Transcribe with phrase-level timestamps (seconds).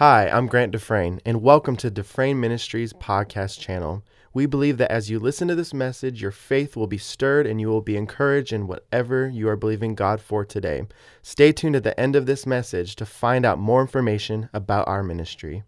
[0.00, 4.02] Hi, I'm Grant Dufresne, and welcome to Dufresne Ministries podcast channel.
[4.32, 7.60] We believe that as you listen to this message, your faith will be stirred and
[7.60, 10.84] you will be encouraged in whatever you are believing God for today.
[11.20, 15.02] Stay tuned at the end of this message to find out more information about our
[15.02, 15.64] ministry.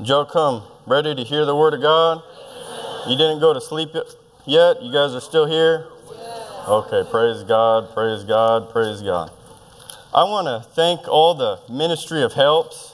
[0.00, 2.22] Joe, come ready to hear the word of God?
[3.06, 3.90] You didn't go to sleep
[4.46, 4.82] yet?
[4.82, 5.88] You guys are still here?
[6.66, 9.30] Okay, praise God, praise God, praise God.
[10.14, 12.93] I want to thank all the ministry of helps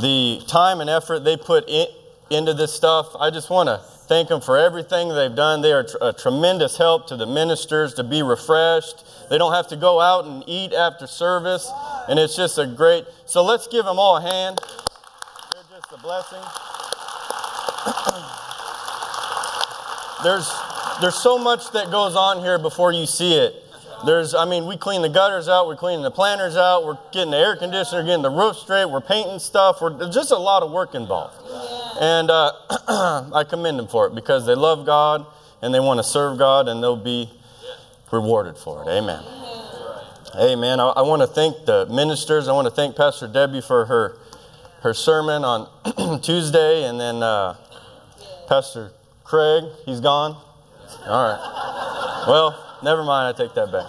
[0.00, 1.86] the time and effort they put in,
[2.30, 3.14] into this stuff.
[3.18, 5.62] I just want to thank them for everything they've done.
[5.62, 9.04] They are tr- a tremendous help to the ministers to be refreshed.
[9.30, 11.70] They don't have to go out and eat after service,
[12.08, 13.04] and it's just a great.
[13.26, 14.60] So let's give them all a hand.
[15.52, 16.42] They're just a blessing.
[20.24, 20.50] there's
[21.00, 23.62] there's so much that goes on here before you see it.
[24.04, 27.30] There's, I mean, we clean the gutters out, we're cleaning the planters out, we're getting
[27.30, 29.80] the air conditioner, getting the roof straight, we're painting stuff.
[29.80, 31.34] We're, there's just a lot of work involved.
[32.00, 32.52] And uh,
[33.34, 35.26] I commend them for it because they love God
[35.62, 37.30] and they want to serve God and they'll be
[38.12, 38.88] rewarded for it.
[38.88, 39.22] Amen.
[40.36, 40.80] Amen.
[40.80, 42.48] I, I want to thank the ministers.
[42.48, 44.18] I want to thank Pastor Debbie for her,
[44.82, 47.56] her sermon on Tuesday and then uh,
[48.48, 48.92] Pastor
[49.24, 50.36] Craig, he's gone.
[51.06, 52.24] All right.
[52.28, 53.86] Well, Never mind, I take that back.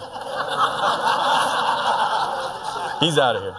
[3.00, 3.56] He's out of here.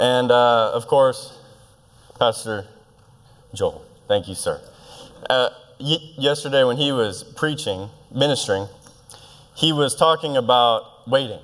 [0.00, 1.38] And uh, of course,
[2.18, 2.66] Pastor
[3.54, 3.84] Joel.
[4.08, 4.60] Thank you, sir.
[5.28, 8.66] Uh, y- yesterday, when he was preaching, ministering,
[9.54, 11.40] he was talking about waiting.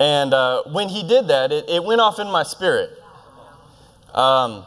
[0.00, 2.90] And uh, when he did that, it, it, went off in my spirit.
[4.14, 4.64] Um,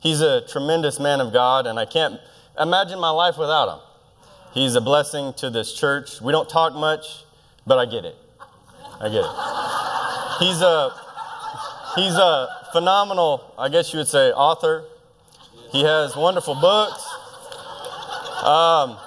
[0.00, 2.18] he's a tremendous man of God, and I can't
[2.58, 3.89] imagine my life without him.
[4.52, 6.20] He's a blessing to this church.
[6.20, 7.24] We don't talk much,
[7.68, 8.16] but I get it.
[9.00, 10.44] I get it.
[10.44, 10.90] He's a
[11.94, 14.84] he's a phenomenal, I guess you would say, author.
[15.70, 17.06] He has wonderful books.
[18.42, 18.98] Um,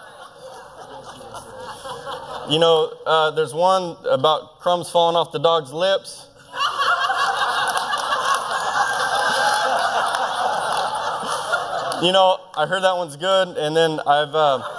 [2.49, 6.27] you know, uh, there's one about crumbs falling off the dog's lips.
[12.01, 14.33] you know, I heard that one's good, and then I've.
[14.33, 14.72] Uh,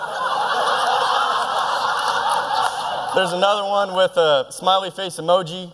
[3.15, 5.71] There's another one with a smiley face emoji.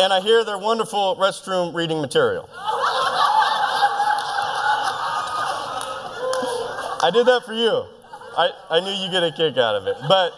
[0.00, 2.48] And I hear they're wonderful restroom reading material.
[7.02, 7.84] I did that for you.
[8.36, 9.96] I, I knew you get a kick out of it.
[10.08, 10.32] But,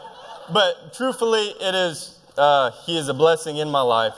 [0.50, 4.14] but truthfully, it is, uh, he is a blessing in my life.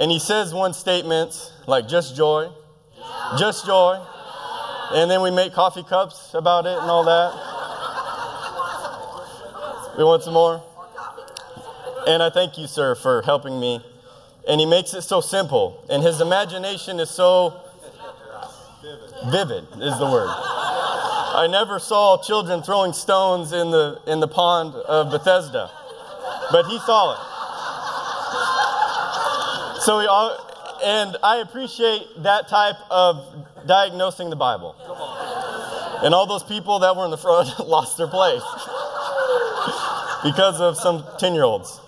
[0.00, 2.48] And he says one statement like, just joy,
[3.38, 4.04] just joy.
[4.92, 7.51] And then we make coffee cups about it and all that.
[9.96, 10.62] We want some more?
[12.06, 13.84] And I thank you, sir, for helping me.
[14.48, 15.84] And he makes it so simple.
[15.90, 17.60] And his imagination is so
[19.30, 20.28] vivid, is the word.
[20.28, 25.70] I never saw children throwing stones in the, in the pond of Bethesda,
[26.50, 27.18] but he saw it.
[29.82, 30.36] So, we all,
[30.84, 34.74] and I appreciate that type of diagnosing the Bible.
[36.02, 38.42] And all those people that were in the front lost their place
[40.22, 41.80] because of some 10 year olds.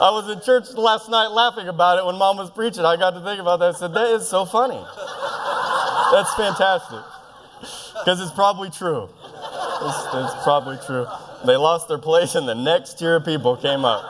[0.00, 2.86] I was in church last night laughing about it when mom was preaching.
[2.86, 3.74] I got to think about that.
[3.74, 4.82] I said, That is so funny.
[6.10, 7.00] That's fantastic.
[8.00, 9.08] Because it's probably true.
[9.22, 11.06] It's, it's, probably true.
[11.44, 14.02] They lost their place, and the next tier of people came up.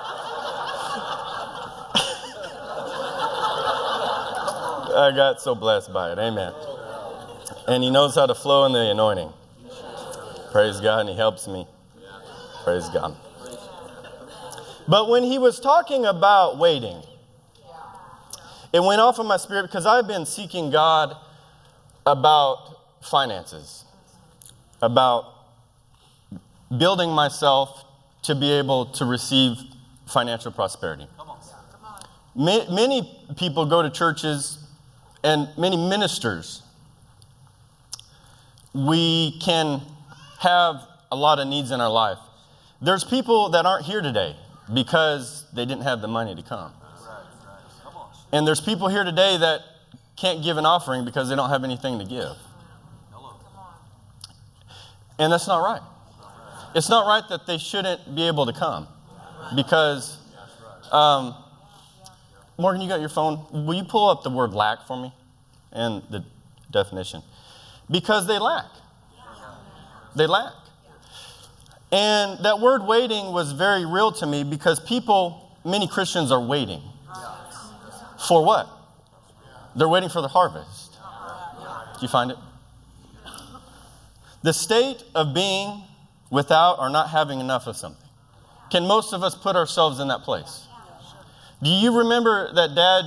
[4.96, 6.18] I got so blessed by it.
[6.18, 6.52] Amen.
[7.66, 9.32] And he knows how to flow in the anointing.
[10.52, 11.66] Praise God, and he helps me.
[12.64, 13.16] Praise God.
[14.86, 17.02] But when he was talking about waiting,
[18.72, 21.16] it went off in my spirit because I've been seeking God
[22.06, 23.84] about finances,
[24.82, 25.24] about
[26.76, 27.84] building myself
[28.22, 29.56] to be able to receive
[30.06, 31.06] financial prosperity.
[32.36, 34.58] Many people go to churches
[35.24, 36.62] and many ministers.
[38.72, 39.82] We can
[40.38, 42.18] have a lot of needs in our life.
[42.82, 44.36] There's people that aren't here today
[44.72, 46.72] because they didn't have the money to come.
[48.32, 49.60] And there's people here today that
[50.16, 52.36] can't give an offering because they don't have anything to give.
[55.18, 55.82] And that's not right.
[56.74, 58.86] It's not right that they shouldn't be able to come
[59.54, 60.16] because,
[60.92, 61.34] um,
[62.56, 63.44] Morgan, you got your phone?
[63.66, 65.12] Will you pull up the word lack for me
[65.72, 66.24] and the
[66.70, 67.22] definition?
[67.90, 68.66] Because they lack.
[70.14, 70.52] They lack.
[71.92, 76.82] And that word waiting was very real to me because people many Christians are waiting.
[78.28, 78.68] For what?
[79.74, 80.92] They're waiting for the harvest.
[80.92, 82.36] Do you find it?
[84.42, 85.82] The state of being
[86.30, 88.08] without or not having enough of something.
[88.70, 90.66] Can most of us put ourselves in that place?
[91.62, 93.04] Do you remember that dad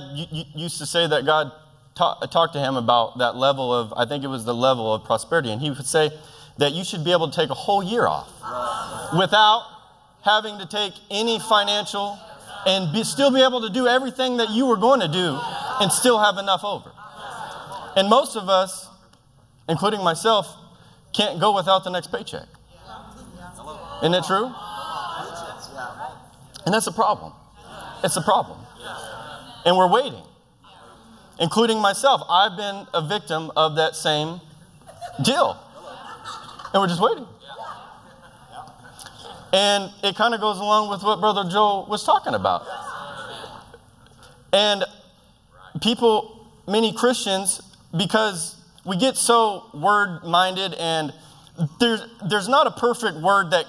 [0.54, 1.50] used to say that God
[1.96, 5.50] talked to him about that level of, I think it was the level of prosperity,
[5.50, 6.10] and he would say
[6.58, 8.28] that you should be able to take a whole year off
[9.16, 9.66] without
[10.22, 12.18] having to take any financial
[12.66, 15.38] and be, still be able to do everything that you were going to do
[15.80, 16.90] and still have enough over.
[17.96, 18.88] And most of us,
[19.68, 20.48] including myself,
[21.12, 22.46] can't go without the next paycheck.
[24.02, 24.52] Isn't it true?
[26.64, 27.32] And that's a problem.
[28.02, 28.58] It's a problem.
[29.64, 30.22] And we're waiting,
[31.38, 32.22] including myself.
[32.28, 34.40] I've been a victim of that same
[35.22, 35.58] deal.
[36.74, 37.26] And we're just waiting.
[39.52, 42.66] And it kind of goes along with what Brother Joe was talking about.
[44.52, 44.84] And
[45.80, 47.62] people, many Christians,
[47.96, 51.12] because we get so word minded and
[51.78, 53.66] there's, there's not a perfect word that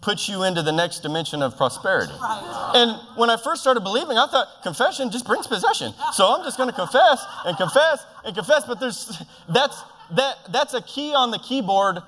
[0.00, 2.12] puts you into the next dimension of prosperity.
[2.20, 5.92] And when I first started believing, I thought confession just brings possession.
[6.12, 8.64] So I'm just going to confess and confess and confess.
[8.64, 11.98] But there's that's that that's a key on the keyboard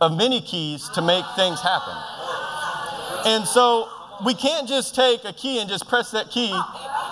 [0.00, 1.94] of many keys to make things happen.
[3.26, 3.88] And so
[4.24, 6.52] we can't just take a key and just press that key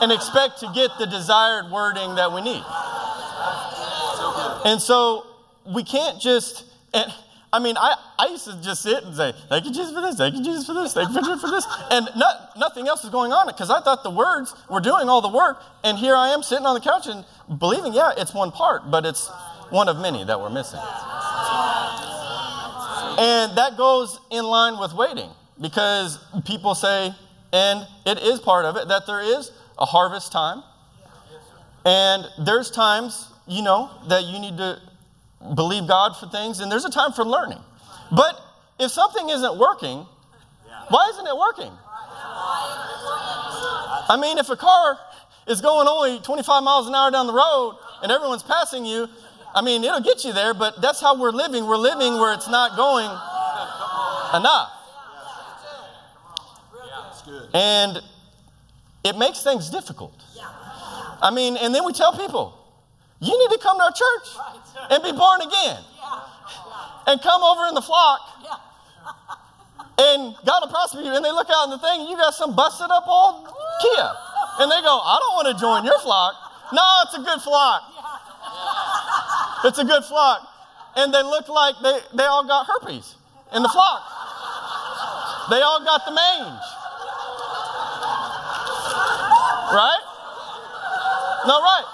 [0.00, 2.64] and expect to get the desired wording that we need.
[4.64, 5.26] And so
[5.64, 7.12] we can't just, and,
[7.52, 10.16] I mean, I, I used to just sit and say, Thank you, Jesus, for this.
[10.16, 10.92] Thank you, Jesus, for this.
[10.92, 11.66] Thank you, Jesus, for this.
[11.90, 15.20] And not, nothing else is going on because I thought the words were doing all
[15.20, 15.62] the work.
[15.84, 17.24] And here I am sitting on the couch and
[17.58, 19.28] believing, yeah, it's one part, but it's
[19.70, 20.80] one of many that we're missing.
[23.18, 25.30] And that goes in line with waiting
[25.60, 27.14] because people say,
[27.52, 30.62] and it is part of it, that there is a harvest time.
[31.84, 34.80] And there's times, you know, that you need to
[35.54, 37.60] believe God for things, and there's a time for learning.
[38.10, 38.40] But
[38.78, 40.04] if something isn't working,
[40.88, 41.72] why isn't it working?
[44.08, 44.98] I mean, if a car
[45.46, 49.08] is going only 25 miles an hour down the road and everyone's passing you,
[49.56, 51.66] I mean, it'll get you there, but that's how we're living.
[51.66, 53.08] We're living where it's not going
[54.36, 54.70] enough.
[57.54, 58.02] And
[59.02, 60.12] it makes things difficult.
[61.22, 62.52] I mean, and then we tell people,
[63.18, 64.28] you need to come to our church
[64.90, 65.80] and be born again.
[67.06, 68.20] And come over in the flock.
[69.98, 71.14] And God will prosper you.
[71.14, 73.48] And they look out in the thing, and you got some busted up old
[73.80, 74.12] Kia.
[74.60, 76.34] And they go, I don't want to join your flock.
[76.74, 77.82] No, it's a good flock.
[79.64, 80.48] It's a good flock.
[80.96, 83.14] And they look like they, they all got herpes
[83.54, 84.02] in the flock.
[85.50, 86.62] They all got the mange.
[89.72, 90.00] Right?
[91.46, 91.84] No, right.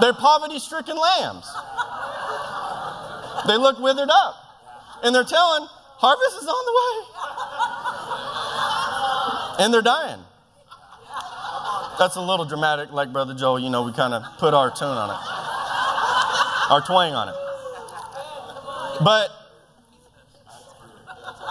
[0.00, 1.46] They're poverty stricken lambs.
[3.46, 4.34] They look withered up.
[5.02, 7.06] And they're telling, harvest is on the way.
[9.64, 10.20] And they're dying.
[11.98, 14.88] That's a little dramatic, like Brother Joel, you know, we kind of put our tune
[14.88, 17.34] on it, our twang on it.
[19.02, 19.30] But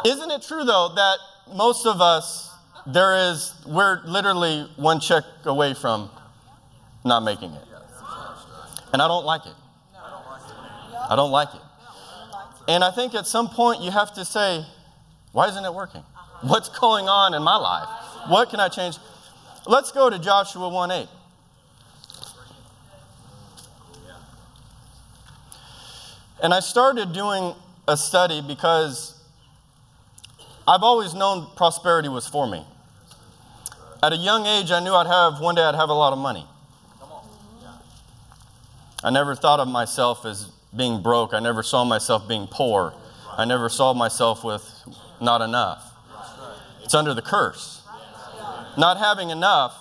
[0.06, 1.18] isn't it true, though, that
[1.56, 2.51] most of us,
[2.86, 6.10] there is, we're literally one check away from
[7.03, 7.63] not making it.
[8.93, 9.53] And I don't like it.
[11.10, 11.62] I don't like it.
[12.67, 14.63] And I think at some point you have to say,
[15.31, 16.03] why isn't it working?
[16.41, 17.88] What's going on in my life?
[18.29, 18.98] What can I change?
[19.67, 21.07] Let's go to Joshua 1 8.
[26.43, 27.55] And I started doing
[27.88, 29.19] a study because
[30.67, 32.63] I've always known prosperity was for me.
[34.03, 36.19] At a young age, I knew I'd have, one day I'd have a lot of
[36.19, 36.45] money.
[39.03, 40.45] I never thought of myself as
[40.75, 41.34] being broke.
[41.34, 42.93] I never saw myself being poor.
[43.38, 44.63] I never saw myself with
[45.22, 45.91] not enough.
[46.84, 47.75] It's under the curse.
[48.77, 49.75] Not having enough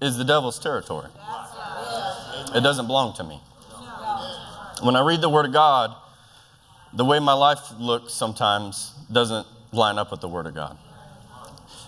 [0.00, 1.08] is the devil's territory.
[2.54, 3.40] It doesn't belong to me.
[4.82, 5.94] When I read the Word of God,
[6.92, 10.76] the way my life looks sometimes doesn't line up with the Word of God.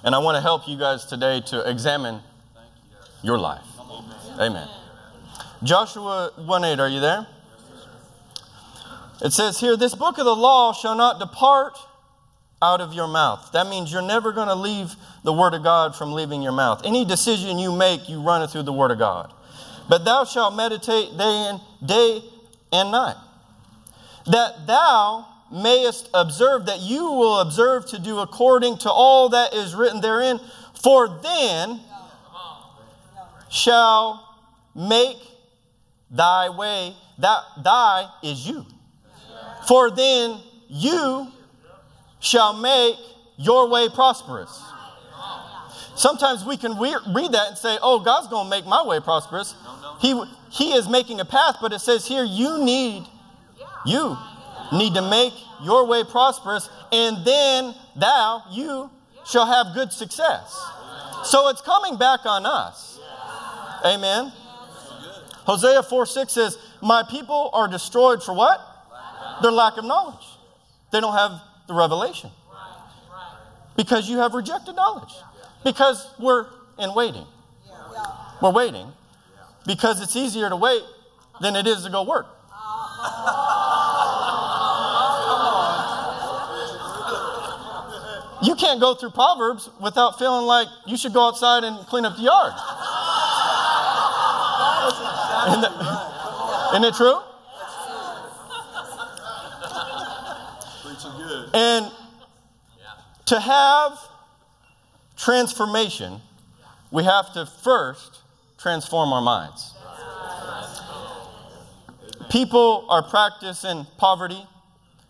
[0.04, 2.20] And I want to help you guys today to examine
[3.22, 3.64] your life.
[4.38, 4.68] Amen.
[5.62, 7.26] Joshua 1 8, are you there?
[9.22, 11.78] It says here, This book of the law shall not depart
[12.62, 13.50] out of your mouth.
[13.52, 16.82] That means you're never going to leave the word of God from leaving your mouth.
[16.84, 19.32] Any decision you make, you run it through the word of God.
[19.88, 22.22] But thou shalt meditate day and day
[22.72, 23.16] and night,
[24.26, 29.74] that thou mayest observe, that you will observe to do according to all that is
[29.74, 30.40] written therein.
[30.82, 31.80] For then
[33.50, 34.38] shall
[34.74, 35.18] make
[36.10, 38.64] thy way, that thy is you.
[39.66, 41.30] For then you
[42.22, 42.96] shall make
[43.36, 44.62] your way prosperous.
[45.94, 49.54] Sometimes we can read that and say, oh, God's going to make my way prosperous.
[50.00, 53.04] He, he is making a path, but it says here, you need,
[53.84, 54.16] you
[54.72, 58.90] need to make your way prosperous, and then thou, you,
[59.26, 60.58] shall have good success.
[61.24, 62.98] So it's coming back on us.
[63.84, 64.32] Amen.
[65.44, 68.60] Hosea 4 6 says, My people are destroyed for what?
[69.42, 70.24] Their lack of knowledge.
[70.92, 72.30] They don't have the revelation.
[73.76, 75.12] Because you have rejected knowledge.
[75.64, 76.46] Because we're
[76.78, 77.26] in waiting.
[78.40, 78.92] We're waiting
[79.66, 80.82] because it's easier to wait
[81.40, 82.26] than it is to go work.
[88.42, 92.16] You can't go through Proverbs without feeling like you should go outside and clean up
[92.16, 92.52] the yard.
[96.74, 97.20] Isn't, it true?
[101.54, 101.90] And
[103.26, 103.98] to have
[105.16, 106.20] transformation,
[106.90, 108.20] we have to first
[108.58, 109.74] transform our minds.
[112.30, 114.42] People are practicing poverty,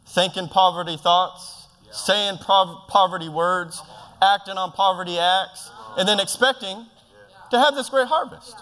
[0.08, 3.80] thinking poverty thoughts, saying poverty words,
[4.20, 6.86] acting on poverty acts, and then expecting
[7.50, 8.56] to have this great harvest.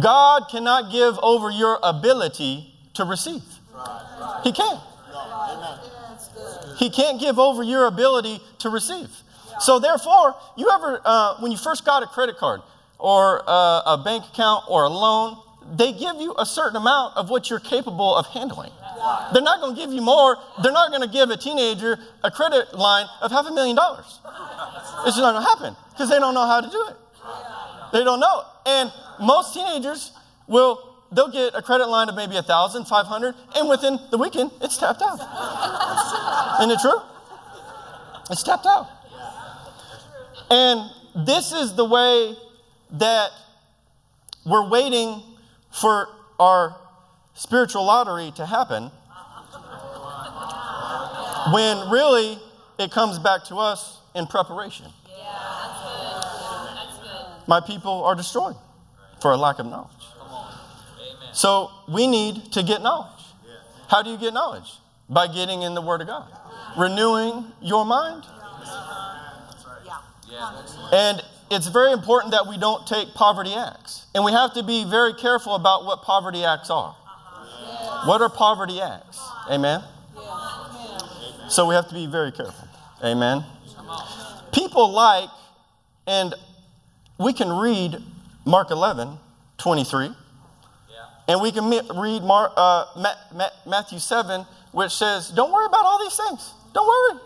[0.00, 3.42] God cannot give over your ability to receive.
[4.42, 4.80] He can't.
[6.76, 9.08] He can't give over your ability to receive.
[9.60, 12.60] So therefore, you ever, uh, when you first got a credit card
[12.98, 15.36] or uh, a bank account or a loan,
[15.76, 18.70] they give you a certain amount of what you're capable of handling.
[19.32, 20.36] They're not going to give you more.
[20.62, 24.20] They're not going to give a teenager a credit line of half a million dollars.
[25.06, 26.96] It's just not going to happen because they don't know how to do it.
[27.92, 28.42] They don't know.
[28.66, 30.12] And most teenagers
[30.46, 34.18] will they'll get a credit line of maybe a thousand, five hundred, and within the
[34.18, 35.20] weekend it's tapped out.
[36.60, 37.00] Isn't it true?
[38.30, 38.88] It's tapped out.
[40.50, 40.90] And
[41.26, 42.36] this is the way
[42.92, 43.30] that
[44.44, 45.22] we're waiting
[45.70, 46.08] for
[46.38, 46.76] our
[47.34, 48.90] spiritual lottery to happen
[51.52, 52.38] when really
[52.78, 54.86] it comes back to us in preparation.
[57.46, 58.56] My people are destroyed
[59.20, 59.90] for a lack of knowledge.
[61.34, 63.10] So we need to get knowledge.
[63.88, 64.70] How do you get knowledge?
[65.10, 66.28] By getting in the Word of God,
[66.78, 68.24] renewing your mind.
[70.92, 74.06] And it's very important that we don't take poverty acts.
[74.14, 76.92] And we have to be very careful about what poverty acts are.
[78.06, 79.20] What are poverty acts?
[79.50, 79.82] Amen?
[81.48, 82.68] So we have to be very careful.
[83.02, 83.44] Amen?
[84.52, 85.28] People like,
[86.06, 86.32] and
[87.18, 87.96] we can read
[88.44, 89.18] Mark 11,
[89.58, 90.10] 23.
[91.26, 92.84] And we can read Mark, uh,
[93.66, 96.52] Matthew 7, which says, Don't worry about all these things.
[96.74, 97.20] Don't worry.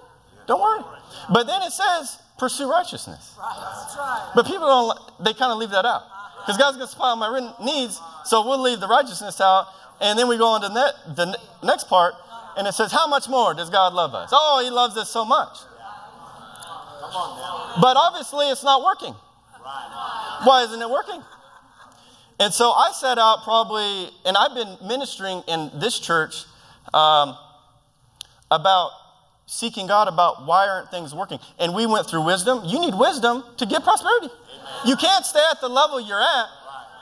[0.46, 0.84] Don't worry.
[1.32, 3.34] But then it says, Pursue righteousness.
[3.38, 4.32] Right.
[4.34, 6.04] But people don't, they kind of leave that out.
[6.40, 9.66] Because God's going to supply all my needs, so we'll leave the righteousness out.
[10.00, 12.14] And then we go on to the, the next part,
[12.56, 14.30] and it says, How much more does God love us?
[14.32, 15.58] Oh, He loves us so much.
[17.80, 19.14] But obviously, it's not working.
[20.44, 21.22] Why isn't it working?
[22.40, 26.44] And so I set out probably, and I've been ministering in this church
[26.94, 27.36] um,
[28.50, 28.90] about
[29.46, 31.38] seeking God about why aren't things working.
[31.58, 32.62] And we went through wisdom.
[32.64, 34.28] You need wisdom to get prosperity.
[34.28, 34.86] Amen.
[34.86, 36.46] You can't stay at the level you're at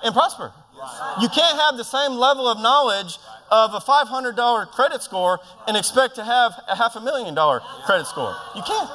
[0.04, 0.52] and prosper.
[0.78, 1.16] Right.
[1.20, 3.18] You can't have the same level of knowledge
[3.50, 8.06] of a $500 credit score and expect to have a half a million dollar credit
[8.06, 8.34] score.
[8.54, 8.90] You can't.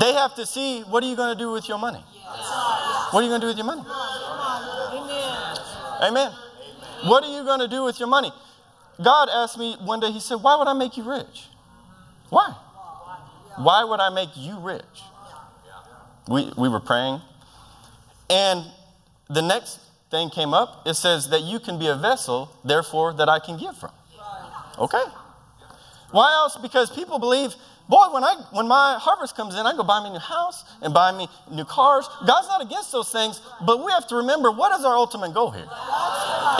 [0.00, 2.00] They have to see what are you going to do with your money?
[3.10, 3.82] What are you going to do with your money?
[6.00, 6.32] Amen.
[7.04, 8.32] What are you going to do with your money?
[9.02, 11.46] God asked me one day, He said, Why would I make you rich?
[12.30, 12.54] Why?
[13.56, 14.84] Why would I make you rich?
[16.28, 17.20] We, we were praying.
[18.30, 18.64] And
[19.28, 20.86] the next thing came up.
[20.86, 23.90] It says that you can be a vessel, therefore, that I can give from.
[24.78, 25.02] Okay.
[26.10, 26.56] Why else?
[26.56, 27.54] Because people believe
[27.88, 30.64] Boy, when, I, when my harvest comes in, I go buy me a new house
[30.82, 32.06] and buy me new cars.
[32.26, 35.50] God's not against those things, but we have to remember what is our ultimate goal
[35.50, 35.68] here?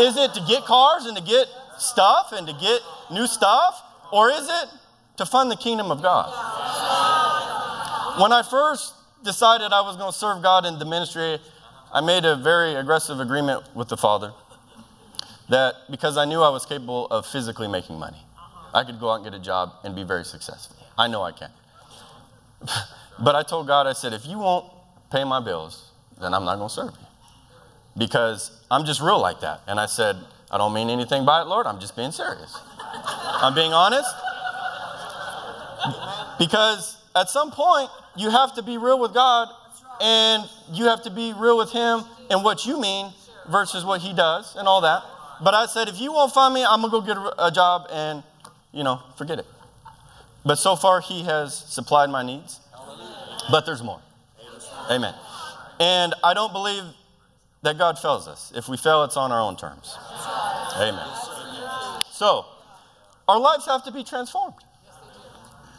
[0.00, 1.46] Is it to get cars and to get
[1.78, 2.80] stuff and to get
[3.12, 3.82] new stuff?
[4.10, 4.68] Or is it
[5.18, 6.32] to fund the kingdom of God?
[8.18, 11.38] When I first decided I was going to serve God in the ministry,
[11.92, 14.32] I made a very aggressive agreement with the Father
[15.50, 18.18] that because I knew I was capable of physically making money.
[18.74, 20.76] I could go out and get a job and be very successful.
[20.96, 21.50] I know I can.
[23.18, 24.70] but I told God, I said, if you won't
[25.10, 27.06] pay my bills, then I'm not going to serve you.
[27.96, 29.62] Because I'm just real like that.
[29.66, 30.16] And I said,
[30.50, 31.66] I don't mean anything by it, Lord.
[31.66, 32.56] I'm just being serious.
[32.80, 34.08] I'm being honest.
[36.38, 39.48] Because at some point, you have to be real with God
[40.00, 43.12] and you have to be real with Him and what you mean
[43.48, 45.02] versus what He does and all that.
[45.42, 47.88] But I said, if you won't find me, I'm going to go get a job
[47.92, 48.22] and,
[48.72, 49.46] you know, forget it.
[50.44, 52.60] But so far, He has supplied my needs.
[53.50, 54.00] But there's more.
[54.90, 55.14] Amen.
[55.80, 56.84] And I don't believe
[57.62, 58.52] that God fails us.
[58.54, 59.96] If we fail, it's on our own terms.
[60.76, 61.06] Amen.
[62.10, 62.46] So,
[63.28, 64.56] our lives have to be transformed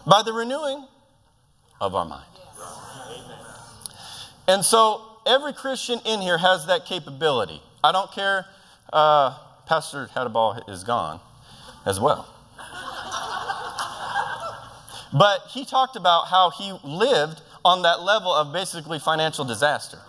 [0.05, 0.87] by the renewing
[1.81, 2.25] of our mind.
[4.47, 7.61] And so, every Christian in here has that capability.
[7.83, 8.45] I don't care.
[8.91, 11.19] Uh, Pastor Hadaball is gone
[11.85, 12.27] as well.
[15.13, 19.99] But he talked about how he lived on that level of basically financial disaster.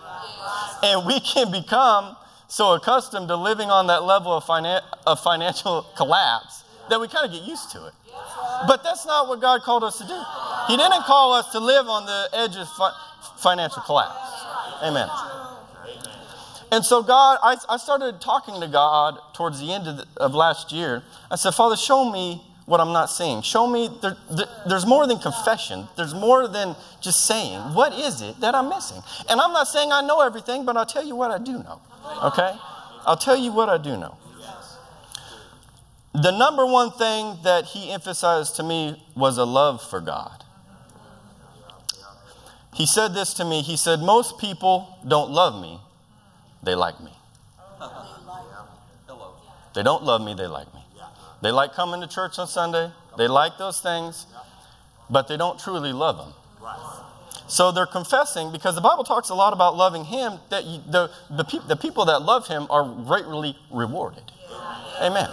[0.82, 2.16] And we can become
[2.48, 7.24] so accustomed to living on that level of, finan- of financial collapse that we kind
[7.24, 7.94] of get used to it.
[8.66, 10.22] But that's not what God called us to do.
[10.66, 12.92] He didn't call us to live on the edge of fi-
[13.38, 14.18] financial collapse.
[14.82, 15.08] Amen.
[16.72, 20.34] And so, God, I, I started talking to God towards the end of, the, of
[20.34, 21.02] last year.
[21.30, 23.42] I said, Father, show me what I'm not seeing.
[23.42, 27.58] Show me there, there, there's more than confession, there's more than just saying.
[27.74, 29.02] What is it that I'm missing?
[29.28, 31.80] And I'm not saying I know everything, but I'll tell you what I do know.
[32.22, 32.54] Okay?
[33.04, 34.16] I'll tell you what I do know.
[36.14, 40.44] The number one thing that he emphasized to me was a love for God.
[42.74, 43.62] He said this to me.
[43.62, 45.80] He said, Most people don't love me,
[46.62, 47.10] they like me.
[49.74, 50.79] They don't love me, they like me.
[51.42, 52.90] They like coming to church on Sunday.
[53.16, 54.26] They like those things,
[55.08, 56.34] but they don't truly love Him.
[57.48, 60.38] So they're confessing because the Bible talks a lot about loving Him.
[60.50, 64.22] That you, the the, pe- the people that love Him are greatly rewarded.
[65.00, 65.28] Amen.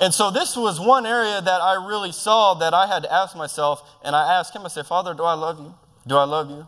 [0.00, 3.36] And so this was one area that I really saw that I had to ask
[3.36, 4.64] myself, and I asked Him.
[4.64, 5.74] I said, Father, do I love you?
[6.06, 6.66] Do I love you?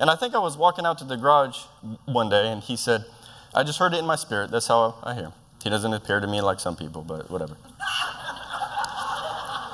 [0.00, 1.58] And I think I was walking out to the garage
[2.06, 3.04] one day, and He said,
[3.54, 4.50] I just heard it in my spirit.
[4.50, 5.32] That's how I hear.
[5.62, 7.56] He doesn't appear to me like some people, but whatever.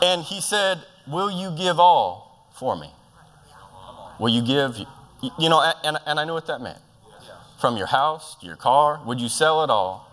[0.02, 2.90] And he said, Will you give all for me?
[4.18, 4.78] Will you give,
[5.38, 6.78] you know, and, and I knew what that meant.
[7.60, 10.06] From your house to your car, would you sell it all?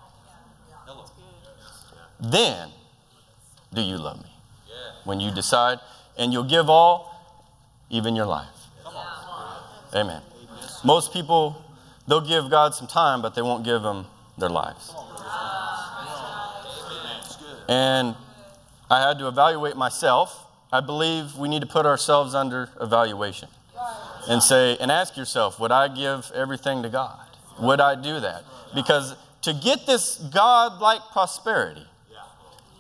[2.20, 2.70] Then
[3.74, 4.30] do you love me?
[5.04, 5.80] When you decide,
[6.18, 7.12] and you'll give all,
[7.90, 8.48] even your life.
[9.94, 10.22] Amen.
[10.84, 11.64] Most people,
[12.08, 14.06] they'll give God some time, but they won't give him
[14.38, 14.94] their lives.
[17.68, 18.16] And
[18.90, 20.46] I had to evaluate myself.
[20.72, 23.50] I believe we need to put ourselves under evaluation
[24.28, 27.20] and say, and ask yourself, would I give everything to God?
[27.60, 28.44] Would I do that?
[28.74, 31.86] Because to get this God like prosperity,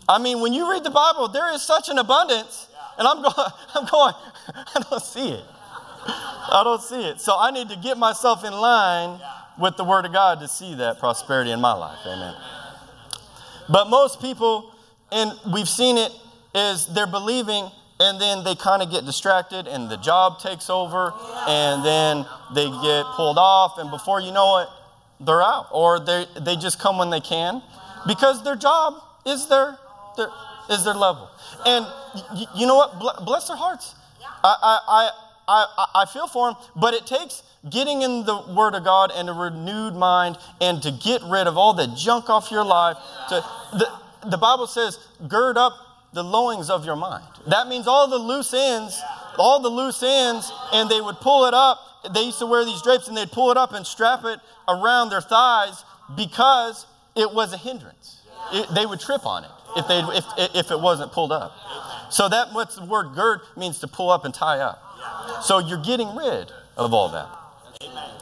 [0.07, 2.67] I mean, when you read the Bible, there is such an abundance,
[2.97, 3.33] and I'm going,
[3.73, 4.13] I'm going,
[4.75, 5.43] I don't see it.
[6.07, 7.19] I don't see it.
[7.19, 9.19] So I need to get myself in line
[9.57, 11.99] with the Word of God to see that prosperity in my life.
[12.05, 12.35] Amen.
[13.69, 14.74] But most people,
[15.11, 16.11] and we've seen it,
[16.53, 21.13] is they're believing and then they kind of get distracted and the job takes over
[21.47, 24.67] and then they get pulled off and before you know it
[25.25, 27.61] they're out or they, they just come when they can
[28.07, 29.77] because their job is their,
[30.17, 30.27] their
[30.69, 31.29] is their level.
[31.65, 31.85] And
[32.33, 32.99] y- you know what?
[33.25, 33.95] Bless their hearts.
[34.43, 35.09] I, I,
[35.47, 39.29] I, I feel for them but it takes getting in the word of god and
[39.29, 42.97] a renewed mind and to get rid of all the junk off your life
[43.29, 43.35] to
[43.77, 43.87] the,
[44.29, 45.73] the bible says gird up
[46.13, 47.25] the loins of your mind.
[47.47, 48.99] That means all the loose ends,
[49.37, 51.79] all the loose ends, and they would pull it up.
[52.13, 55.09] They used to wear these drapes and they'd pull it up and strap it around
[55.09, 55.83] their thighs
[56.15, 56.85] because
[57.15, 58.21] it was a hindrance.
[58.53, 61.51] It, they would trip on it if, they, if, if it wasn't pulled up.
[62.09, 64.81] So that what the word gird means to pull up and tie up.
[65.43, 67.27] So you're getting rid of all that.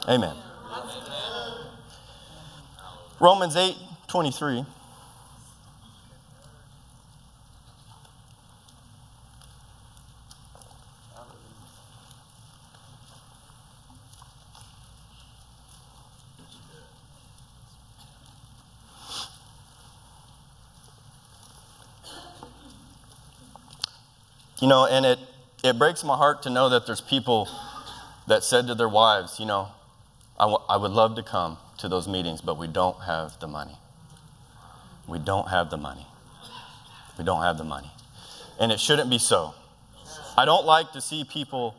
[0.08, 0.34] Amen.
[3.20, 3.76] Romans 8
[4.08, 4.64] 23.
[24.64, 25.18] You know, and it,
[25.62, 27.50] it breaks my heart to know that there's people
[28.26, 29.68] that said to their wives, you know,
[30.40, 33.46] I, w- I would love to come to those meetings, but we don't have the
[33.46, 33.76] money.
[35.06, 36.06] We don't have the money.
[37.18, 37.90] We don't have the money.
[38.58, 39.52] And it shouldn't be so.
[40.34, 41.74] I don't like to see people.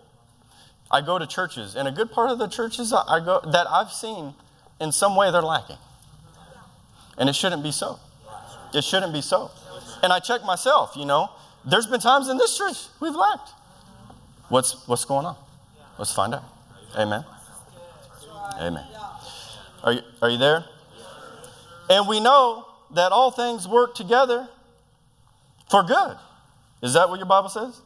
[0.91, 3.91] I go to churches, and a good part of the churches I go that I've
[3.91, 4.35] seen,
[4.79, 5.79] in some way, they're lacking.
[7.17, 7.97] And it shouldn't be so.
[8.75, 9.49] It shouldn't be so.
[10.03, 11.31] And I check myself, you know.
[11.65, 13.51] There's been times in this church we've lacked.
[14.49, 15.35] What's, what's going on?
[15.97, 16.43] Let's find out.
[16.95, 17.25] Amen.
[18.59, 18.85] Amen.
[19.83, 20.65] Are you, are you there?
[21.89, 24.47] And we know that all things work together
[25.69, 26.17] for good.
[26.81, 27.81] Is that what your Bible says?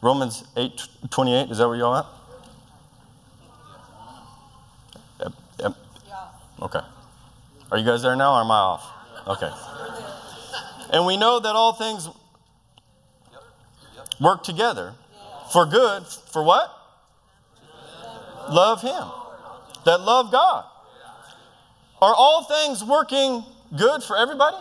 [0.00, 2.06] Romans 8 28, is that where y'all at?
[5.20, 5.76] Yep, yep.
[6.60, 6.80] Okay.
[7.70, 8.90] Are you guys there now or am I off?
[9.28, 9.50] Okay.
[10.92, 12.08] And we know that all things
[14.20, 14.94] work together
[15.52, 16.04] for good.
[16.06, 16.70] For what?
[18.50, 19.04] Love Him.
[19.84, 20.64] That love God.
[22.00, 23.44] Are all things working
[23.76, 24.56] good for everybody?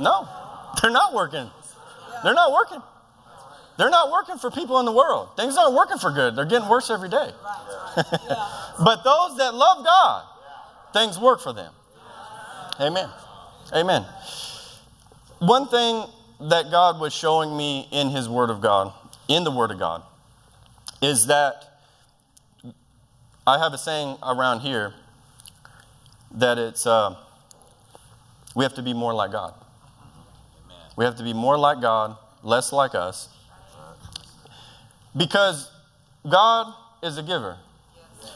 [0.00, 0.28] No,
[0.80, 1.50] they're not working.
[2.22, 2.80] They're not working.
[3.76, 5.36] They're not working for people in the world.
[5.36, 6.34] Things aren't working for good.
[6.34, 7.30] They're getting worse every day.
[7.96, 10.24] but those that love God,
[10.92, 11.72] things work for them.
[12.80, 13.08] Amen.
[13.72, 14.04] Amen.
[15.38, 16.04] One thing
[16.40, 18.92] that God was showing me in His Word of God,
[19.28, 20.02] in the Word of God,
[21.00, 21.80] is that
[23.46, 24.94] I have a saying around here
[26.32, 27.16] that it's uh,
[28.54, 29.54] we have to be more like God.
[30.96, 33.28] We have to be more like God, less like us.
[35.16, 35.70] Because
[36.28, 37.56] God is a giver.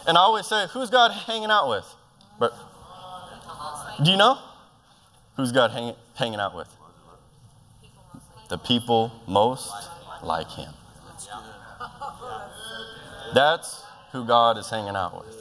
[0.07, 1.85] And I always say, who's God hanging out with?
[2.39, 2.55] But
[4.03, 4.39] do you know?
[5.37, 6.69] Who's God hang, hanging out with?
[8.53, 9.73] The people most
[10.23, 10.75] like Him.
[13.35, 15.35] That's who God is hanging out with.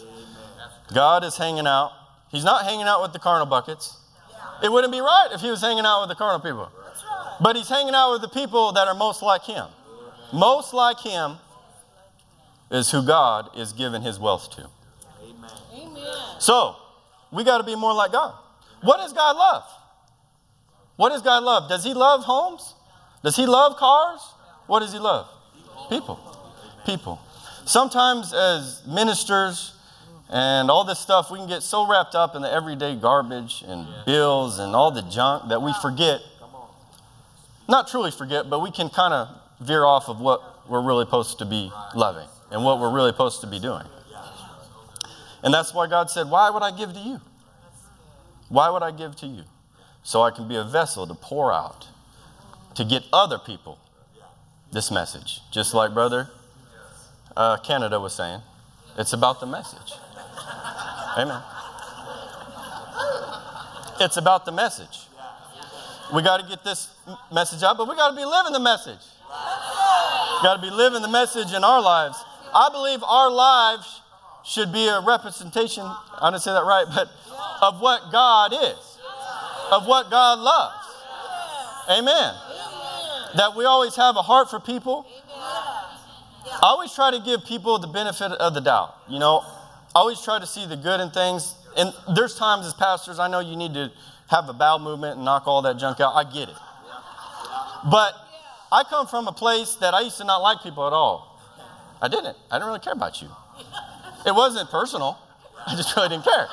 [0.94, 1.92] God is hanging out.
[2.30, 3.98] He's not hanging out with the carnal buckets.
[4.64, 6.72] It wouldn't be right if he was hanging out with the carnal people.
[7.42, 9.66] But he's hanging out with the people that are most like him.
[10.32, 11.36] Most like him
[12.72, 14.70] is who God is giving his wealth to.
[15.22, 16.40] Amen.
[16.40, 16.78] So,
[17.30, 18.36] we got to be more like God.
[18.80, 19.64] What does God love?
[20.96, 21.68] What does God love?
[21.68, 22.76] Does he love homes?
[23.24, 24.22] Does he love cars?
[24.68, 25.28] What does he love?
[25.90, 26.20] People.
[26.86, 27.20] People.
[27.66, 29.74] Sometimes, as ministers
[30.30, 33.88] and all this stuff, we can get so wrapped up in the everyday garbage and
[34.06, 36.22] bills and all the junk that we forget.
[37.70, 39.28] Not truly forget, but we can kind of
[39.60, 43.42] veer off of what we're really supposed to be loving and what we're really supposed
[43.42, 43.86] to be doing.
[45.44, 47.20] And that's why God said, Why would I give to you?
[48.50, 49.44] Why would I give to you?
[50.04, 51.88] So I can be a vessel to pour out,
[52.76, 53.80] to get other people
[54.72, 55.42] this message.
[55.52, 56.30] Just like Brother
[57.36, 58.42] uh, Canada was saying,
[58.98, 59.94] it's about the message.
[61.18, 61.42] Amen.
[64.00, 65.08] It's about the message.
[66.14, 66.90] We got to get this
[67.32, 69.00] message out, but we got to be living the message.
[70.44, 72.18] Got to be living the message in our lives.
[72.54, 74.02] I believe our lives
[74.44, 77.10] should be a representation, I didn't say that right, but
[77.62, 78.98] of what God is,
[79.72, 80.82] of what God loves.
[81.90, 82.34] Amen.
[83.36, 85.06] That we always have a heart for people.
[86.46, 88.96] I always try to give people the benefit of the doubt.
[89.10, 89.42] You know,
[89.96, 91.56] I always try to see the good in things.
[91.78, 93.92] And there's times as pastors, I know you need to
[94.30, 96.14] have a bowel movement and knock all that junk out.
[96.14, 96.56] I get it.
[97.90, 98.14] But
[98.72, 101.40] I come from a place that I used to not like people at all.
[102.02, 102.36] I didn't.
[102.50, 103.30] I didn't really care about you.
[104.24, 105.18] It wasn't personal.
[105.66, 106.48] I just really didn't care.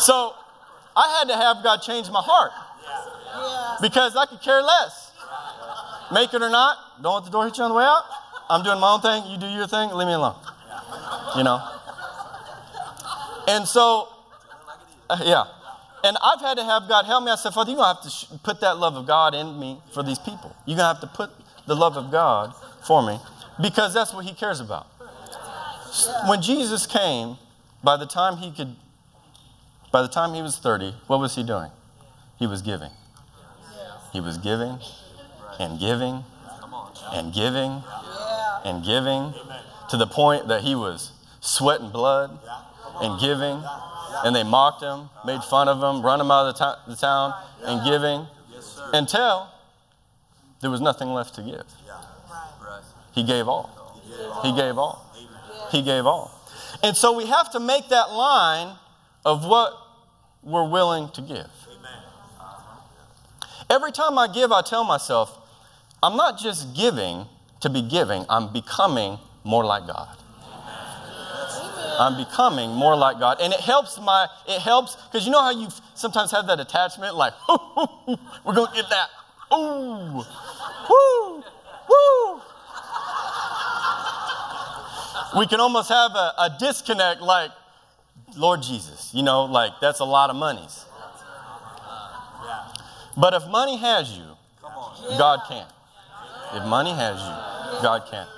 [0.00, 0.32] So
[0.96, 2.50] I had to have God change my heart
[3.80, 5.12] because I could care less.
[6.12, 8.04] Make it or not, don't let the door hit you on the way out.
[8.48, 9.30] I'm doing my own thing.
[9.30, 9.90] You do your thing.
[9.90, 10.36] Leave me alone.
[11.36, 11.60] You know?
[13.48, 14.08] And so,
[15.10, 15.44] uh, yeah.
[16.04, 17.32] And I've had to have God help me.
[17.32, 19.80] I said, Father, you're going to have to put that love of God in me
[19.92, 20.54] for these people.
[20.64, 21.30] You're going to have to put
[21.66, 22.54] the love of God
[22.86, 23.18] for me
[23.60, 24.86] because that's what He cares about.
[26.28, 27.36] When Jesus came,
[27.82, 28.76] by the time He could,
[29.90, 31.70] by the time He was 30, what was He doing?
[32.38, 32.90] He was giving.
[34.16, 34.78] He was giving
[35.60, 36.24] and giving
[37.12, 37.82] and giving
[38.64, 39.34] and giving
[39.90, 42.30] to the point that He was sweating blood
[43.02, 43.62] and giving
[44.24, 47.34] and they mocked him, made fun of him, run him out of the, the town,
[47.62, 48.26] and giving
[48.94, 49.50] until
[50.62, 51.66] there was nothing left to give.
[53.12, 54.00] He gave all.
[54.42, 55.14] He gave all.
[55.70, 56.32] He gave all.
[56.82, 58.78] And so we have to make that line
[59.26, 59.74] of what
[60.42, 61.50] we're willing to give.
[63.68, 65.36] Every time I give, I tell myself,
[66.02, 67.26] I'm not just giving
[67.60, 70.16] to be giving, I'm becoming more like God.
[71.98, 73.38] I'm becoming more like God.
[73.40, 77.14] And it helps my, it helps, because you know how you sometimes have that attachment,
[77.16, 77.32] like,
[78.44, 79.08] we're going to get that.
[79.54, 80.24] Ooh.
[80.90, 81.44] Woo.
[81.88, 82.40] Woo.
[85.38, 87.50] We can almost have a, a disconnect like,
[88.36, 90.85] Lord Jesus, you know, like that's a lot of monies.
[93.16, 94.24] But if money has you,
[95.18, 95.70] God can't.
[96.54, 98.28] If money has you, God can't.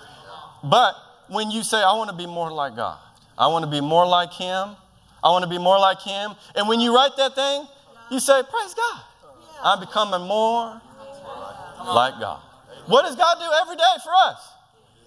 [0.65, 0.95] But
[1.29, 2.99] when you say, I want to be more like God,
[3.37, 4.77] I want to be more like Him,
[5.23, 7.67] I want to be more like Him, and when you write that thing,
[8.11, 9.03] you say, Praise God.
[9.63, 10.81] I'm becoming more
[11.85, 12.41] like God.
[12.87, 14.49] What does God do every day for us?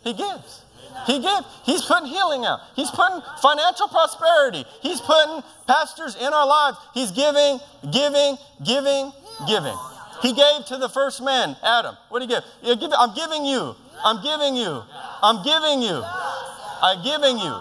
[0.03, 0.61] He gives.
[1.07, 1.47] He gives.
[1.63, 2.59] He's putting healing out.
[2.75, 4.65] He's putting financial prosperity.
[4.81, 6.77] He's putting pastors in our lives.
[6.93, 7.59] He's giving,
[7.91, 9.11] giving, giving,
[9.47, 9.75] giving.
[10.21, 11.95] He gave to the first man, Adam.
[12.09, 12.35] What did he
[12.75, 12.93] give?
[12.93, 13.75] I'm giving you.
[14.03, 14.83] I'm giving you.
[15.23, 16.03] I'm giving you.
[16.03, 17.55] I'm giving you.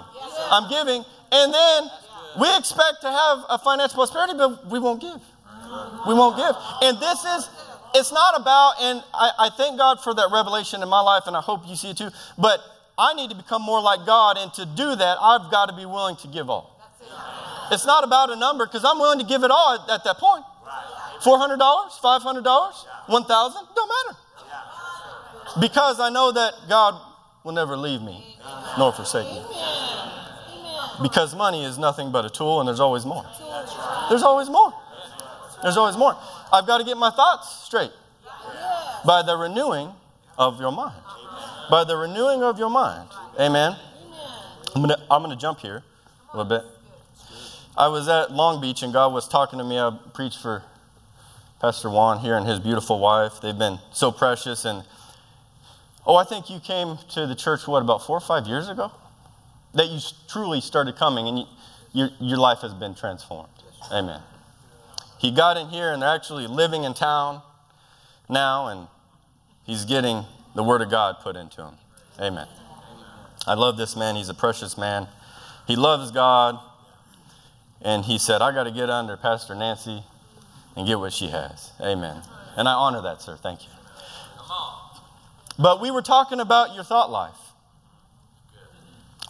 [0.50, 1.04] I'm giving.
[1.33, 1.83] And then
[2.38, 5.20] we expect to have a financial prosperity, but we won't give.
[6.06, 6.54] We won't give.
[6.83, 7.48] And this is,
[7.94, 11.37] it's not about, and I, I thank God for that revelation in my life, and
[11.37, 12.61] I hope you see it too, but
[12.98, 15.87] I need to become more like God, and to do that, I've got to be
[15.87, 16.76] willing to give all.
[17.70, 20.18] It's not about a number, because I'm willing to give it all at, at that
[20.18, 20.44] point.
[21.22, 22.74] $400, $500,
[23.06, 24.18] 1000 don't matter.
[25.61, 27.00] Because I know that God
[27.44, 28.37] will never leave me
[28.78, 29.44] nor forsake me.
[31.02, 33.24] Because money is nothing but a tool, and there's always more.
[34.09, 34.72] There's always more.
[35.62, 36.16] There's always more.
[36.52, 37.92] I've got to get my thoughts straight
[39.04, 39.92] by the renewing
[40.38, 41.00] of your mind.
[41.70, 43.09] By the renewing of your mind.
[43.38, 43.76] Amen.
[44.74, 45.83] I'm going to I'm going to jump here
[46.33, 46.64] a little bit.
[47.76, 49.78] I was at Long Beach and God was talking to me.
[49.78, 50.62] I preached for
[51.61, 53.40] Pastor Juan here and his beautiful wife.
[53.42, 54.64] They've been so precious.
[54.64, 54.83] And
[56.07, 58.90] oh, I think you came to the church, what, about four or five years ago?
[59.75, 61.44] That you truly started coming and you,
[61.92, 63.53] your, your life has been transformed.
[63.92, 64.23] Amen.
[65.18, 67.42] He got in here and they're actually living in town
[68.29, 68.88] now and
[69.64, 71.75] he's getting the Word of God put into him.
[72.18, 72.46] Amen.
[73.46, 74.16] I love this man.
[74.16, 75.09] He's a precious man.
[75.66, 76.59] He loves God.
[77.83, 80.03] And he said, I got to get under Pastor Nancy
[80.76, 81.72] and get what she has.
[81.80, 82.22] Amen.
[82.56, 83.37] And I honor that, sir.
[83.37, 83.68] Thank you.
[85.59, 87.37] But we were talking about your thought life.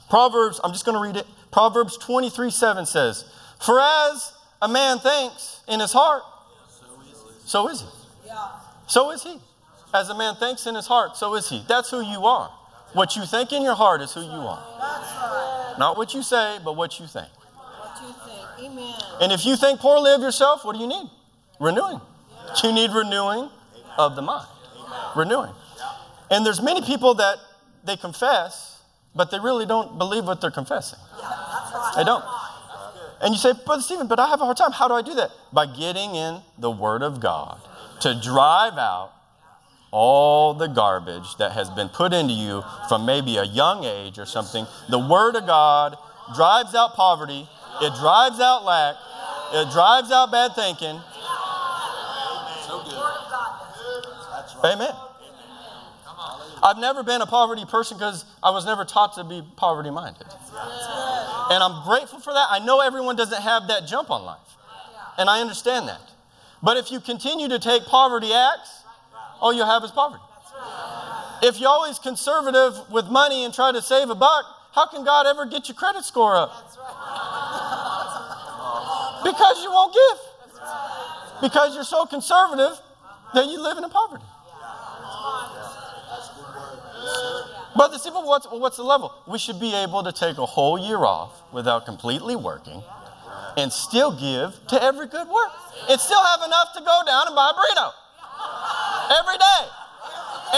[0.08, 1.26] Proverbs, I'm just going to read it.
[1.50, 3.24] Proverbs 23 7 says,
[3.60, 6.22] For as a man thinks in his heart,
[7.44, 7.88] so is he.
[8.86, 9.38] So is he.
[9.92, 11.64] As a man thinks in his heart, so is he.
[11.68, 12.48] That's who you are.
[12.92, 15.76] What you think in your heart is who you are.
[15.78, 17.28] Not what you say, but what you think.
[17.28, 18.70] What you think.
[18.70, 18.94] Amen.
[19.20, 21.10] And if you think poorly of yourself, what do you need?
[21.60, 22.00] Renewing.
[22.64, 23.50] You need renewing
[23.98, 24.48] of the mind.
[25.14, 25.52] Renewing.
[26.30, 27.36] And there's many people that
[27.84, 28.82] they confess,
[29.14, 30.98] but they really don't believe what they're confessing.
[31.96, 32.24] They don't.
[33.22, 34.72] And you say, Brother Stephen, but I have a hard time.
[34.72, 35.30] How do I do that?
[35.52, 37.60] By getting in the Word of God
[38.00, 39.12] to drive out
[39.90, 44.26] all the garbage that has been put into you from maybe a young age or
[44.26, 44.64] something.
[44.88, 45.96] The Word of God
[46.34, 47.46] drives out poverty,
[47.82, 48.94] it drives out lack,
[49.52, 51.00] it drives out bad thinking.
[54.64, 54.92] Amen.
[56.62, 60.26] I've never been a poverty person because I was never taught to be poverty minded.
[61.50, 62.48] And I'm grateful for that.
[62.50, 64.38] I know everyone doesn't have that jump on life.
[65.16, 66.00] And I understand that.
[66.62, 68.84] But if you continue to take poverty acts,
[69.40, 70.22] all you have is poverty.
[71.42, 75.26] If you're always conservative with money and try to save a buck, how can God
[75.26, 76.52] ever get your credit score up?
[79.24, 80.18] Because you won't give.
[81.40, 82.78] Because you're so conservative
[83.32, 84.24] that you live in poverty.
[87.80, 89.10] But the simple, what's, what's the level?
[89.26, 92.82] We should be able to take a whole year off without completely working
[93.56, 95.52] and still give to every good work.
[95.88, 97.88] And still have enough to go down and buy a burrito
[99.16, 99.62] every day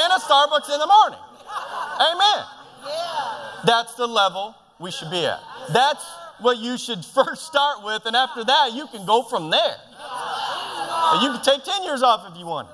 [0.03, 1.23] and a Starbucks in the morning.
[2.11, 2.43] Amen.
[3.67, 5.39] That's the level we should be at.
[5.73, 6.05] That's
[6.41, 9.77] what you should first start with, and after that, you can go from there.
[11.15, 12.67] And you can take 10 years off if you want.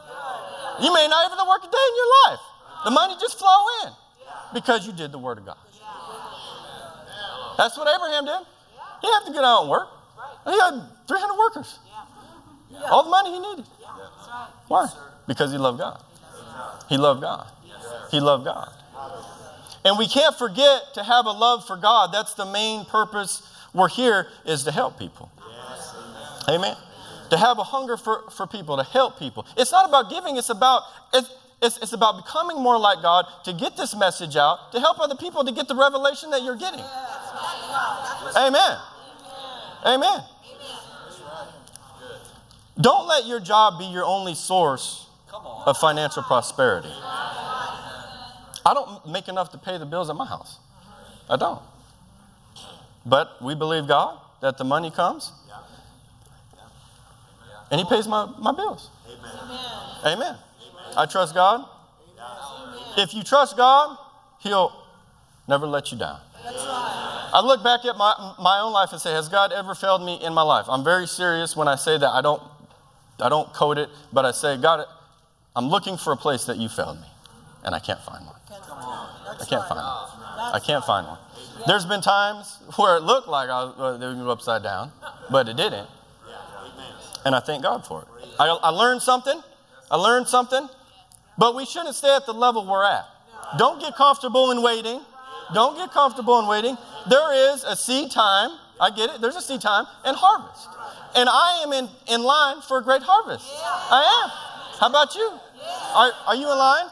[0.81, 2.41] You may not even work a day in your life.
[2.87, 3.93] The money just flow in
[4.55, 5.57] because you did the Word of God.
[7.57, 8.47] That's what Abraham did.
[9.01, 9.89] He have to get out and work.
[10.45, 11.79] He had 300 workers.
[12.91, 13.67] All the money he needed.
[14.69, 14.89] Why?
[15.27, 16.03] Because he loved God.
[16.89, 17.47] He loved God.
[18.11, 18.73] He loved God.
[19.85, 22.11] And we can't forget to have a love for God.
[22.13, 23.43] That's the main purpose
[23.75, 25.31] we're here is to help people.
[26.49, 26.77] Amen.
[27.31, 29.47] To have a hunger for, for people, to help people.
[29.57, 30.83] It's not about giving, it's about
[31.61, 35.16] it's, it's, about becoming more like God, to get this message out, to help other
[35.16, 36.85] people to get the revelation that you're getting.
[38.37, 38.79] Amen.
[39.85, 40.21] Amen.
[42.81, 45.07] Don't let your job be your only source
[45.66, 46.92] of financial prosperity.
[48.64, 50.59] I don't make enough to pay the bills at my house.
[51.29, 51.61] I don't.
[53.05, 55.33] But we believe God that the money comes
[57.71, 58.90] and He pays my, my bills.
[60.05, 60.18] Amen.
[60.18, 60.37] Amen.
[60.96, 61.64] I trust God.
[62.96, 63.96] If you trust God,
[64.40, 64.72] He'll
[65.46, 66.20] never let you down.
[66.44, 70.18] I look back at my, my own life and say, Has God ever failed me
[70.22, 70.66] in my life?
[70.68, 72.09] I'm very serious when I say that.
[72.09, 72.42] I don't,
[73.20, 74.87] I don't code it, but I say, God,
[75.55, 77.07] I'm looking for a place that you failed me,
[77.64, 78.35] and I can't find one.
[78.51, 80.18] I can't find one.
[80.55, 81.18] I can't find one.
[81.66, 84.92] There's been times where it looked like I was well, upside down,
[85.31, 85.88] but it didn't.
[87.24, 88.09] And I thank God for it.
[88.38, 89.42] I, I learned something.
[89.90, 90.68] I learned something.
[91.38, 93.05] But we shouldn't stay at the level we're at.
[93.57, 95.01] Don't get comfortable in waiting.
[95.55, 96.77] Don't get comfortable in waiting.
[97.09, 98.51] There is a seed time.
[98.81, 99.20] I get it.
[99.20, 100.68] There's a seed time and harvest.
[101.16, 103.46] And I am in, in line for a great harvest.
[103.51, 104.31] I am.
[104.81, 105.31] How about you?
[105.94, 106.87] Are, are you in line?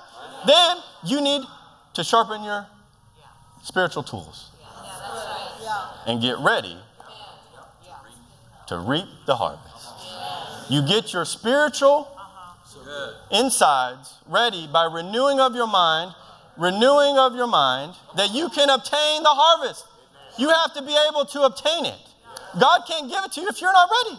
[0.46, 1.42] Then you need
[1.94, 2.66] to sharpen your
[3.62, 4.50] spiritual tools
[6.06, 6.76] and get ready
[8.68, 10.70] to reap the harvest.
[10.70, 12.15] You get your spiritual
[13.30, 16.14] insides ready by renewing of your mind,
[16.56, 19.84] renewing of your mind, that you can obtain the harvest.
[20.38, 21.98] You have to be able to obtain it.
[22.58, 24.18] God can't give it to you if you're not ready.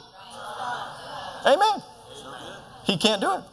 [1.45, 1.83] Amen.
[2.85, 3.43] He can't do it.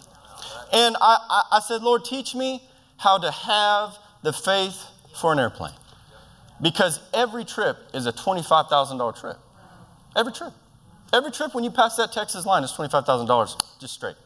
[0.72, 2.62] And I, I, said, Lord, teach me
[2.96, 4.82] how to have the faith
[5.20, 5.72] for an airplane.
[6.60, 9.36] Because every trip is a $25,000 trip.
[10.16, 10.52] Every trip.
[11.12, 14.16] Every trip when you pass that Texas line is $25,000 just straight.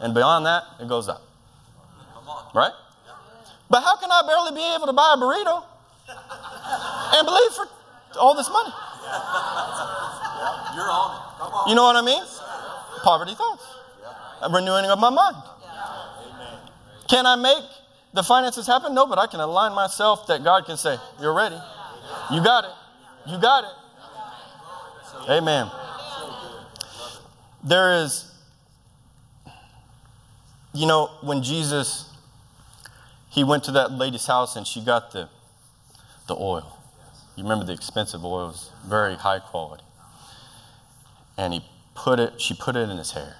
[0.00, 1.22] And beyond that, it goes up.
[2.54, 2.72] Right?
[3.70, 5.64] But how can I barely be able to buy a burrito
[7.14, 7.66] and believe for
[8.18, 8.72] all this money?
[10.74, 11.22] You're on it.
[11.38, 11.68] Come on.
[11.68, 12.22] You know what I mean?
[13.02, 13.64] Poverty thoughts.
[14.42, 15.36] A renewing of my mind.
[17.08, 17.64] Can I make
[18.14, 18.94] the finances happen?
[18.94, 21.58] No, but I can align myself that God can say, You're ready.
[22.32, 22.70] You got it.
[23.30, 25.30] You got it.
[25.30, 25.70] Amen.
[27.64, 28.27] There is,
[30.72, 32.10] you know, when Jesus,
[33.30, 35.28] he went to that lady's house and she got the,
[36.26, 36.78] the oil.
[37.36, 39.84] You remember the expensive oil was very high quality.
[41.36, 43.36] And he put it, she put it in his hair.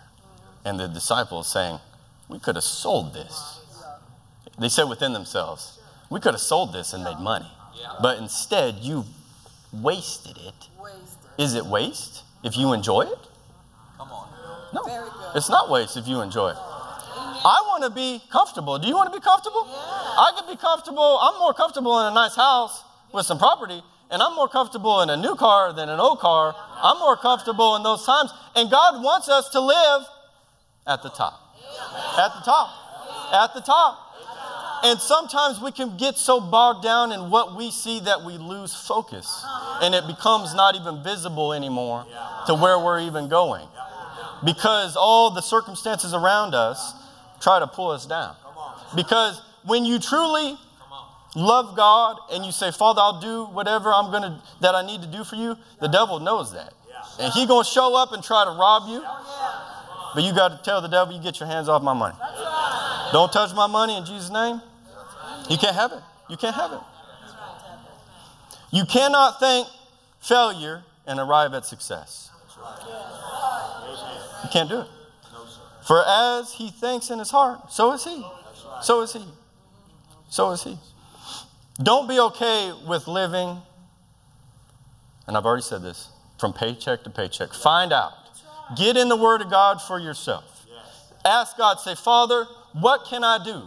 [0.64, 1.80] And the disciples saying,
[2.28, 3.60] We could have sold this.
[4.58, 7.50] They said within themselves, We could have sold this and made money.
[8.00, 9.04] But instead, you
[9.72, 10.68] wasted it.
[11.36, 13.18] Is it waste if you enjoy it?
[13.96, 14.28] Come on.
[14.72, 15.32] No.
[15.34, 16.56] It's not waste if you enjoy it.
[17.48, 18.78] I want to be comfortable.
[18.78, 19.64] Do you want to be comfortable?
[19.64, 21.18] I could be comfortable.
[21.22, 23.80] I'm more comfortable in a nice house with some property,
[24.10, 26.54] and I'm more comfortable in a new car than an old car.
[26.82, 28.32] I'm more comfortable in those times.
[28.54, 30.02] And God wants us to live
[30.86, 31.40] at the top.
[32.18, 32.68] At the top.
[33.32, 34.04] At the top.
[34.84, 38.74] And sometimes we can get so bogged down in what we see that we lose
[38.74, 39.26] focus.
[39.26, 39.84] Uh-huh.
[39.84, 42.04] And it becomes not even visible anymore
[42.46, 43.66] to where we're even going.
[44.44, 46.92] Because all the circumstances around us
[47.40, 48.36] try to pull us down.
[48.94, 50.56] Because when you truly
[51.34, 55.08] love God and you say, Father, I'll do whatever I'm gonna that I need to
[55.08, 56.72] do for you, the devil knows that.
[57.20, 59.02] And he gonna show up and try to rob you.
[60.14, 62.16] But you got to tell the devil, you get your hands off my money.
[63.12, 64.60] Don't touch my money in Jesus' name.
[65.50, 66.00] You can't have it.
[66.28, 66.80] You can't have it.
[68.70, 69.68] You cannot think
[70.20, 72.30] failure and arrive at success.
[74.44, 74.88] You can't do it.
[75.88, 78.22] For as he thinks in his heart, so is he.
[78.82, 79.24] So is he.
[80.28, 80.76] So is he.
[81.82, 83.62] Don't be okay with living,
[85.26, 87.54] and I've already said this, from paycheck to paycheck.
[87.54, 88.12] Find out.
[88.76, 90.66] Get in the Word of God for yourself.
[91.24, 93.62] Ask God, say, Father, what can I do?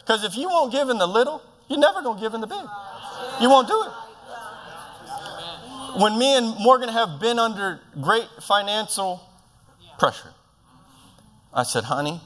[0.00, 2.46] Because if you won't give in the little, you're never going to give in the
[2.46, 2.64] big.
[3.42, 3.90] You won't do it.
[6.00, 9.20] When me and Morgan have been under great financial
[9.98, 10.32] pressure,
[11.52, 12.20] I said, honey,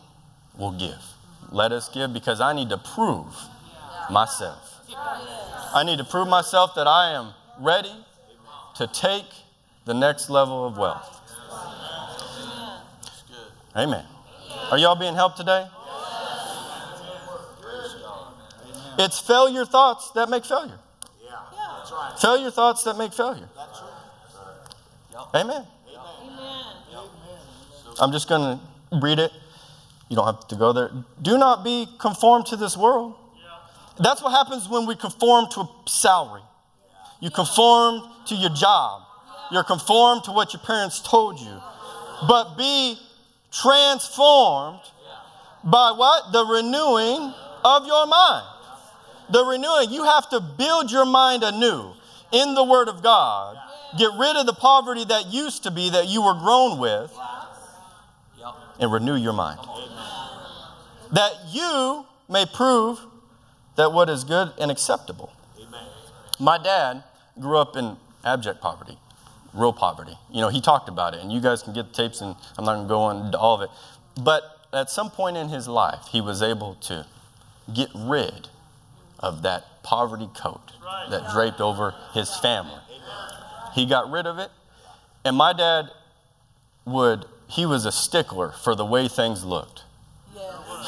[0.57, 1.03] we'll give.
[1.51, 3.35] Let us give because I need to prove
[4.11, 4.81] myself.
[5.75, 7.95] I need to prove myself that I am ready
[8.77, 9.27] to take
[9.85, 11.21] the next level of wealth.
[13.77, 14.05] Amen.
[14.71, 15.67] Are y'all being helped today?
[18.99, 20.79] It's failure thoughts that make failure.
[22.21, 23.49] Failure thoughts that make failure.
[25.35, 25.65] Amen.
[28.01, 29.33] I'm just going to read it.
[30.09, 30.91] You don't have to go there.
[31.23, 33.15] Do not be conformed to this world.
[33.99, 36.43] That's what happens when we conform to a salary.
[37.21, 39.03] You conform to your job.
[39.51, 41.61] You're conformed to what your parents told you.
[42.29, 42.99] But be
[43.51, 44.81] transformed
[45.65, 46.33] By what?
[46.33, 47.33] The renewing
[47.65, 48.47] of your mind.
[49.31, 49.91] The renewing.
[49.93, 51.93] You have to build your mind anew
[52.33, 53.57] in the Word of God.
[53.99, 57.17] Get rid of the poverty that used to be that you were grown with
[58.83, 59.61] and renew your mind.
[61.13, 63.01] That you may prove
[63.77, 65.33] that what is good and acceptable.
[66.39, 67.05] My dad
[67.41, 68.99] grew up in abject poverty,
[69.55, 70.19] real poverty.
[70.31, 72.65] You know, he talked about it, and you guys can get the tapes, and I'm
[72.65, 73.71] not going to go into all of it.
[74.23, 77.07] But at some point in his life, he was able to
[77.73, 78.49] get rid
[79.21, 80.73] of that poverty coat
[81.11, 82.81] that draped over his family.
[83.75, 84.51] He got rid of it,
[85.25, 85.91] and my dad
[86.85, 89.83] would, he was a stickler for the way things looked.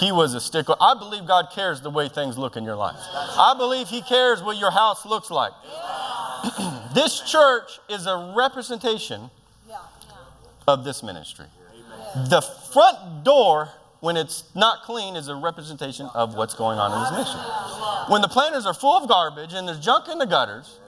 [0.01, 0.77] He was a stickler.
[0.81, 2.97] I believe God cares the way things look in your life.
[2.99, 5.53] I believe He cares what your house looks like.
[6.95, 9.31] this church is a representation
[10.67, 11.47] of this ministry.
[12.29, 12.41] The
[12.73, 13.69] front door,
[14.01, 17.41] when it's not clean, is a representation of what's going on in this ministry.
[18.09, 20.79] When the planters are full of garbage and there's junk in the gutters,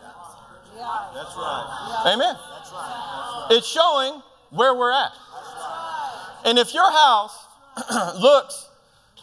[0.75, 2.13] That's right.
[2.15, 2.37] amen.
[3.51, 5.13] It's showing where we're at.
[6.47, 7.37] And if your house
[8.21, 8.69] looks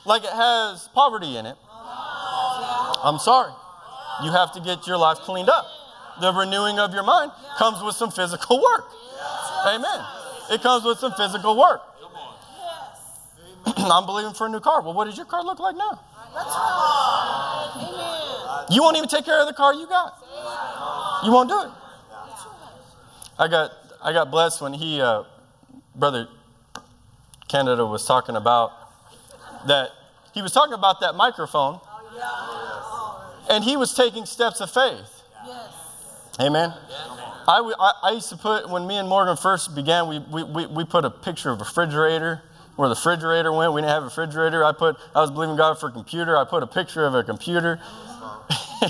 [0.05, 1.55] like it has poverty in it,
[3.01, 3.53] I'm sorry.
[4.23, 5.65] You have to get your life cleaned up.
[6.19, 8.85] The renewing of your mind comes with some physical work.
[9.65, 10.05] Amen.
[10.51, 11.81] It comes with some physical work.
[13.65, 14.81] I'm believing for a new car.
[14.81, 15.99] Well, what does your car look like now?
[18.69, 20.17] You won't even take care of the car you got.
[21.23, 21.69] You won't do it.
[23.39, 23.71] I got
[24.03, 25.23] I got blessed when he, uh,
[25.95, 26.27] brother
[27.53, 28.71] Canada was talking about
[29.67, 29.91] that.
[30.33, 35.21] He was talking about that microphone, oh, and he was taking steps of faith.
[36.39, 36.73] Amen.
[37.47, 41.05] I used to put, when me and Morgan first began, we, we, we, we put
[41.05, 42.41] a picture of a refrigerator
[42.75, 43.71] where the refrigerator went.
[43.71, 44.63] We didn't have a refrigerator.
[44.63, 46.35] I put, I was believing God for a computer.
[46.35, 47.79] I put a picture of a computer.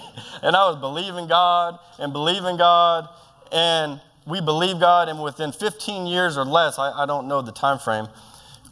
[0.41, 3.09] and I was believing God and believing God.
[3.51, 5.09] And we believe God.
[5.09, 8.07] And within 15 years or less, I, I don't know the time frame,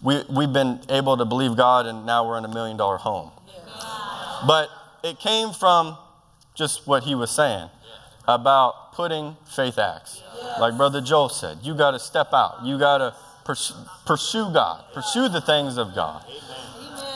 [0.01, 1.85] we, we've been able to believe God.
[1.85, 3.31] And now we're in a million dollar home.
[4.47, 4.69] But
[5.03, 5.97] it came from
[6.55, 7.69] just what he was saying
[8.27, 10.21] about putting faith acts.
[10.59, 12.63] Like Brother Joel said, you got to step out.
[12.63, 13.73] You got to pursue,
[14.05, 16.25] pursue God, pursue the things of God.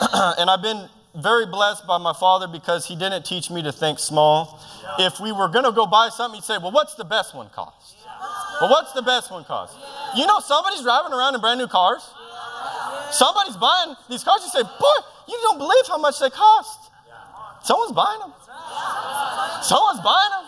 [0.38, 3.98] and I've been very blessed by my father because he didn't teach me to think
[3.98, 4.60] small.
[4.98, 7.48] If we were going to go buy something, he'd say, Well, what's the best one
[7.50, 7.96] cost?
[8.60, 9.76] Well, what's the best one cost?
[10.16, 12.08] You know, somebody's driving around in brand new cars.
[13.10, 14.42] Somebody's buying these cars.
[14.42, 16.90] You say, Boy, you don't believe how much they cost.
[17.62, 18.32] Someone's buying them.
[19.62, 20.46] Someone's buying them.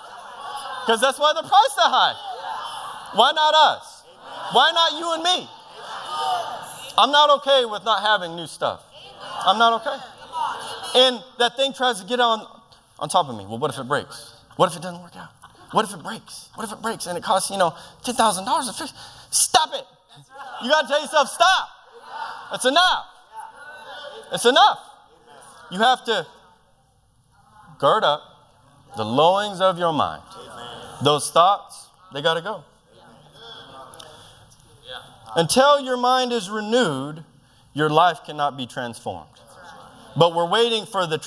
[0.87, 2.15] Because that's why they're priced that high.
[3.15, 4.05] Why not us?
[4.53, 5.49] Why not you and me?
[6.97, 8.83] I'm not okay with not having new stuff.
[9.45, 9.99] I'm not okay.
[10.95, 12.47] And that thing tries to get on,
[12.99, 13.45] on top of me.
[13.47, 14.35] Well, what if it breaks?
[14.57, 15.31] What if it doesn't work out?
[15.73, 16.49] What if it breaks?
[16.55, 17.75] What if it breaks and it costs, you know,
[18.05, 18.93] $10,000 to fix?
[19.31, 19.85] Stop it.
[20.63, 21.69] You got to tell yourself, stop.
[22.51, 23.07] That's enough.
[24.33, 24.79] It's enough.
[25.71, 26.27] You have to
[27.79, 28.23] gird up
[28.97, 30.23] the loins of your mind.
[31.03, 32.65] Those thoughts, they got to go.
[35.37, 37.23] Until your mind is renewed,
[37.75, 39.29] your life cannot be transformed.
[40.17, 41.19] But we're waiting for the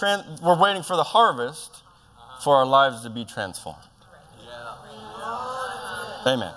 [0.43, 1.83] we're waiting for the harvest
[2.43, 3.79] for our lives to be transformed.
[6.25, 6.53] Amen.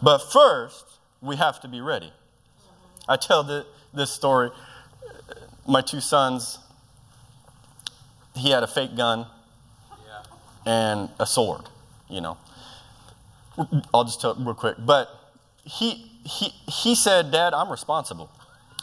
[0.00, 0.84] But first,
[1.20, 2.12] we have to be ready.
[3.08, 4.50] I tell the, this story.
[5.66, 6.58] My two sons,
[8.34, 9.26] he had a fake gun
[10.66, 11.62] and a sword,
[12.08, 12.36] you know.
[13.92, 14.76] I'll just tell it real quick.
[14.78, 15.08] But
[15.64, 18.30] he, he, he said, Dad, I'm responsible.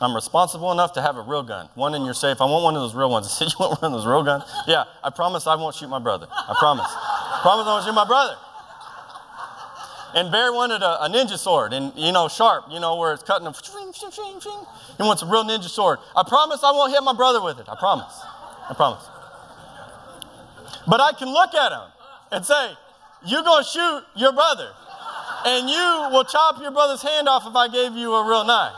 [0.01, 2.41] I'm responsible enough to have a real gun, one in your safe.
[2.41, 3.27] I want one of those real ones.
[3.29, 4.43] I said, You want one of those real guns?
[4.67, 6.27] Yeah, I promise I won't shoot my brother.
[6.29, 6.91] I promise.
[7.41, 8.35] promise I won't shoot my brother.
[10.15, 13.21] And Bear wanted a, a, ninja sword, and you know, sharp, you know, where it's
[13.21, 13.45] cutting.
[13.45, 15.99] A, he wants a real ninja sword.
[16.15, 17.67] I promise I won't hit my brother with it.
[17.67, 18.15] I promise.
[18.69, 19.03] I promise.
[20.87, 21.91] But I can look at him
[22.31, 22.71] and say,
[23.27, 24.71] You're going to shoot your brother,
[25.47, 28.71] and you will chop your brother's hand off if I gave you a real knife.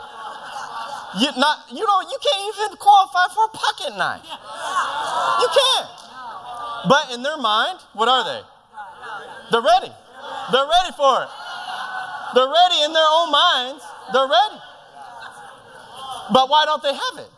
[1.22, 4.26] You, not, you, don't, you can't even qualify for a pocket knife.
[4.26, 5.88] You can't.
[6.90, 8.42] But in their mind, what are they?
[9.52, 9.94] They're ready.
[10.52, 11.28] They're ready for it.
[12.34, 13.84] They're ready in their own minds.
[14.12, 14.60] They're ready.
[16.32, 17.30] But why don't they have it?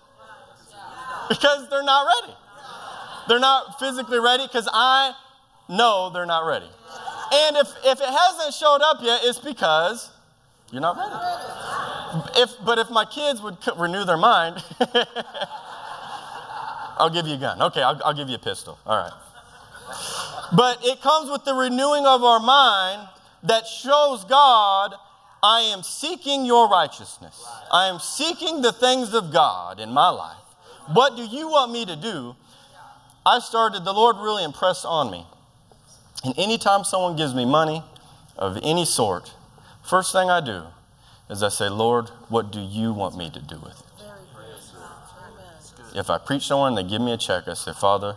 [1.29, 2.35] Because they're not ready.
[3.29, 5.15] They're not physically ready because I
[5.69, 6.69] know they're not ready.
[7.33, 10.11] And if, if it hasn't showed up yet, it's because
[10.73, 11.15] you're not ready.
[12.43, 14.65] If, but if my kids would renew their mind,
[16.99, 17.63] I'll give you a gun.
[17.63, 18.79] Okay, I'll, I'll give you a pistol.
[18.85, 19.13] All right.
[20.57, 23.09] But it comes with the renewing of our mind
[23.43, 24.95] that shows God,
[25.43, 27.45] I am seeking your righteousness.
[27.73, 30.37] I am seeking the things of God in my life.
[30.93, 32.37] What do you want me to do?
[33.25, 35.27] I started, the Lord really impressed on me.
[36.25, 37.83] And anytime someone gives me money
[38.37, 39.33] of any sort,
[39.83, 40.65] first thing I do
[41.31, 43.87] is I say, Lord, what do you want me to do with it?
[45.95, 48.17] If I preach someone, and they give me a check, I say, Father,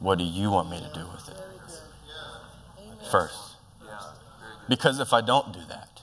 [0.00, 1.36] what do you want me to do with it?
[3.10, 3.56] First.
[4.68, 6.02] Because if I don't do that,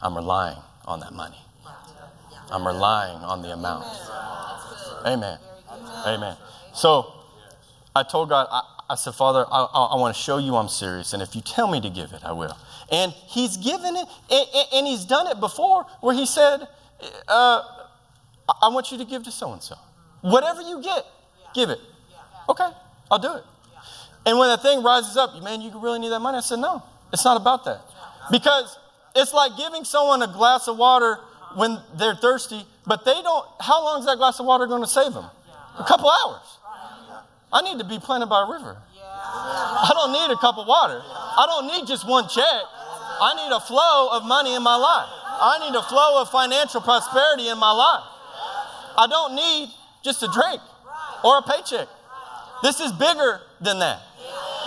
[0.00, 1.38] I'm relying on that money.
[2.50, 3.86] I'm relying on the amount.
[5.06, 5.38] Amen.
[6.06, 6.36] Amen.
[6.74, 7.12] So
[7.94, 10.68] I told God, I, I said, Father, I, I, I want to show you I'm
[10.68, 11.12] serious.
[11.12, 12.56] And if you tell me to give it, I will.
[12.90, 16.66] And He's given it, and, and He's done it before where He said,
[17.28, 17.62] uh,
[18.60, 19.76] I want you to give to so and so.
[20.20, 21.04] Whatever you get,
[21.54, 21.78] give it.
[22.52, 22.68] Okay,
[23.10, 23.44] I'll do it.
[24.26, 26.36] And when that thing rises up, man, you really need that money.
[26.36, 27.80] I said, no, it's not about that.
[28.30, 28.78] Because
[29.16, 31.18] it's like giving someone a glass of water
[31.56, 34.88] when they're thirsty, but they don't, how long is that glass of water going to
[34.88, 35.24] save them?
[35.78, 36.44] A couple hours.
[37.52, 38.76] I need to be planted by a river.
[39.24, 41.00] I don't need a cup of water.
[41.02, 42.44] I don't need just one check.
[42.44, 45.08] I need a flow of money in my life.
[45.08, 48.04] I need a flow of financial prosperity in my life.
[48.98, 49.70] I don't need
[50.04, 50.60] just a drink
[51.24, 51.88] or a paycheck.
[52.62, 54.00] This is bigger than that.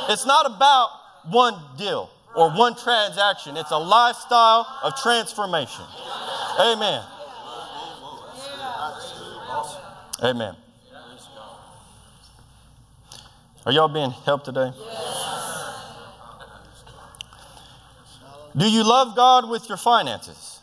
[0.09, 0.89] It's not about
[1.29, 5.85] one deal or one transaction, it's a lifestyle of transformation.
[6.59, 7.01] Amen.
[10.21, 10.55] Amen.
[13.65, 14.71] Are y'all being helped today?
[18.57, 20.59] Do you love God with your finances?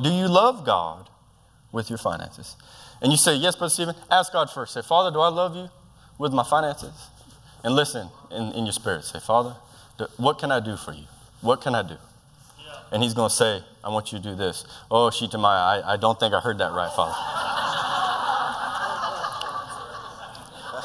[0.00, 1.08] Do you love God
[1.72, 2.56] with your finances?
[3.02, 4.74] And you say, Yes, Brother Stephen, ask God first.
[4.74, 5.68] Say, Father, do I love you
[6.18, 6.92] with my finances?
[7.64, 9.04] And listen in, in your spirit.
[9.04, 9.56] Say, Father,
[10.16, 11.04] what can I do for you?
[11.40, 11.96] What can I do?
[12.90, 14.64] And he's going to say, I want you to do this.
[14.90, 17.14] Oh, Shitamaya, I, I don't think I heard that right, Father.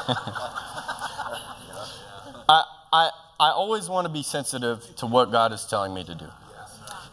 [2.49, 3.09] I, I,
[3.39, 6.27] I always want to be sensitive to what God is telling me to do.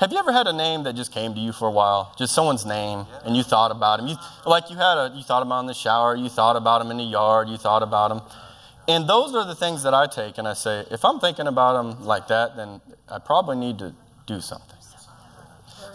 [0.01, 2.15] Have you ever had a name that just came to you for a while?
[2.17, 4.07] Just someone's name, and you thought about him.
[4.07, 6.81] You, like you had a, you thought about him in the shower, you thought about
[6.81, 8.23] him in the yard, you thought about him.
[8.89, 11.79] And those are the things that I take and I say, if I'm thinking about
[11.79, 12.81] him like that, then
[13.11, 13.95] I probably need to
[14.25, 14.79] do something.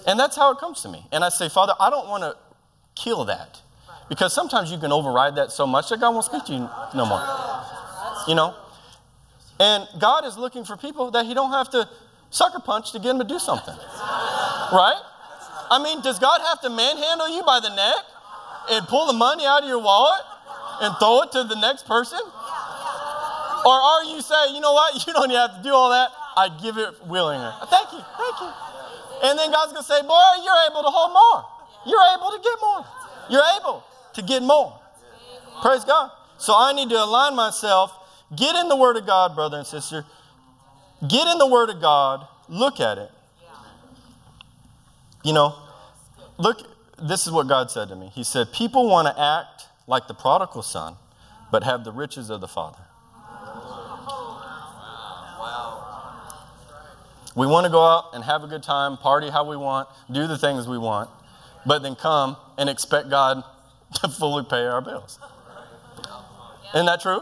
[0.05, 1.03] And that's how it comes to me.
[1.11, 2.37] And I say, Father, I don't want to
[2.93, 3.59] kill that.
[4.07, 7.07] Because sometimes you can override that so much that God won't speak to you no
[7.07, 7.25] more.
[8.27, 8.53] You know?
[9.59, 11.89] And God is looking for people that He don't have to
[12.35, 13.75] sucker punch to get Him to do something.
[14.75, 15.01] Right?
[15.71, 18.03] I mean, does God have to manhandle you by the neck
[18.69, 20.21] and pull the money out of your wallet
[20.81, 22.19] and throw it to the next person?
[23.65, 26.49] Or are you saying, you know what, you don't have to do all that, I
[26.61, 27.51] give it willingly.
[27.71, 28.51] Thank you, thank you.
[29.23, 31.45] And then God's gonna say, boy, you're able to hold more.
[31.87, 32.85] You're able to get more.
[33.29, 33.83] You're able
[34.13, 34.77] to get more.
[35.61, 36.11] Praise God.
[36.37, 37.91] So I need to align myself.
[38.35, 40.03] Get in the Word of God, brother and sister.
[41.09, 42.27] Get in the Word of God.
[42.47, 43.11] Look at it.
[45.23, 45.55] You know,
[46.37, 46.59] look,
[47.01, 48.11] this is what God said to me.
[48.13, 50.95] He said, People want to act like the prodigal son,
[51.51, 52.79] but have the riches of the Father.
[57.35, 60.25] We want to go out and have a good time, party how we want, do
[60.25, 61.09] the things we want,
[61.65, 63.43] but then come and expect God
[63.95, 65.19] to fully pay our bills.
[66.73, 67.21] Isn't that true?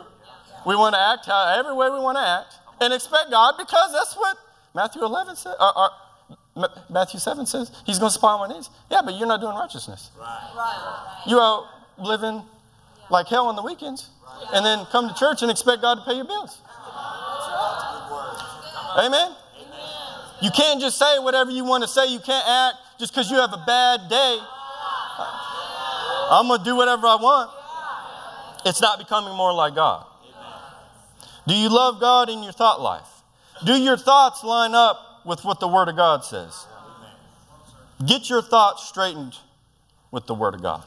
[0.67, 3.93] We want to act how, every way we want to act and expect God because
[3.93, 4.37] that's what
[4.75, 5.89] Matthew 11 says, or, or
[6.89, 7.71] Matthew 7 says.
[7.85, 8.69] He's going to supply my needs.
[8.89, 10.11] Yeah, but you're not doing righteousness.
[10.19, 11.23] Right.
[11.27, 11.67] You out
[11.97, 12.43] living
[13.09, 14.09] like hell on the weekends
[14.53, 16.59] and then come to church and expect God to pay your bills.
[18.97, 19.13] Amen.
[19.13, 19.35] Amen.
[20.41, 22.07] You can't just say whatever you want to say.
[22.07, 24.39] You can't act just because you have a bad day.
[26.29, 27.51] I'm going to do whatever I want.
[28.65, 30.05] It's not becoming more like God.
[31.47, 33.07] Do you love God in your thought life?
[33.65, 36.65] Do your thoughts line up with what the Word of God says?
[38.05, 39.35] Get your thoughts straightened
[40.11, 40.83] with the Word of God.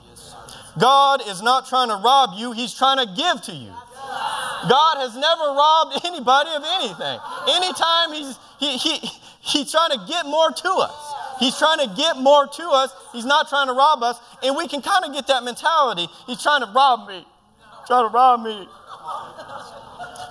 [0.79, 3.73] God is not trying to rob you, He's trying to give to you.
[4.69, 7.19] God has never robbed anybody of anything.
[7.49, 9.09] Anytime He's, he, he,
[9.41, 11.15] He's trying to get more to us.
[11.39, 12.93] He's trying to get more to us.
[13.13, 14.19] He's not trying to rob us.
[14.43, 16.09] And we can kind of get that mentality.
[16.27, 17.27] He's trying to rob me.
[17.87, 18.69] Trying to rob me.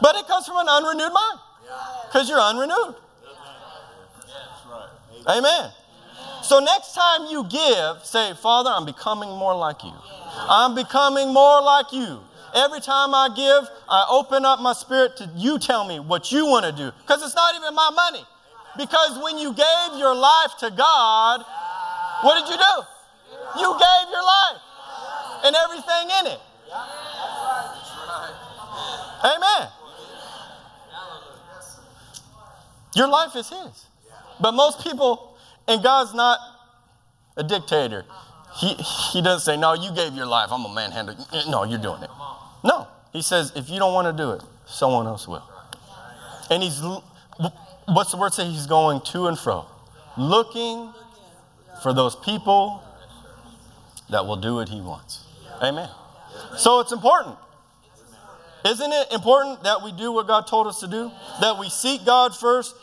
[0.02, 1.40] But it comes from an unrenewed mind.
[2.08, 2.96] Because you're unrenewed.
[5.28, 5.72] Amen.
[6.44, 9.94] So next time you give, say, Father, I'm becoming more like you.
[10.38, 12.20] I'm becoming more like you.
[12.54, 16.46] Every time I give, I open up my spirit to you tell me what you
[16.46, 16.92] want to do.
[17.02, 18.24] Because it's not even my money.
[18.78, 21.44] Because when you gave your life to God,
[22.22, 23.60] what did you do?
[23.60, 24.62] You gave your life
[25.46, 26.40] and everything in it.
[29.24, 29.70] Amen.
[32.96, 33.86] Your life is His.
[34.40, 35.38] But most people,
[35.68, 36.40] and God's not
[37.38, 38.06] a dictator.
[38.58, 40.50] He, he doesn't say, No, you gave your life.
[40.52, 41.50] I'm a manhandler.
[41.50, 42.10] No, you're doing it.
[42.64, 42.88] No.
[43.12, 45.44] He says, If you don't want to do it, someone else will.
[46.50, 46.82] And he's,
[47.86, 48.46] what's the word say?
[48.46, 49.66] He's going to and fro,
[50.18, 50.94] looking
[51.82, 52.84] for those people
[54.10, 55.26] that will do what he wants.
[55.62, 55.90] Amen.
[56.58, 57.38] So it's important.
[58.66, 61.12] Isn't it important that we do what God told us to do?
[61.42, 62.76] That we seek God first?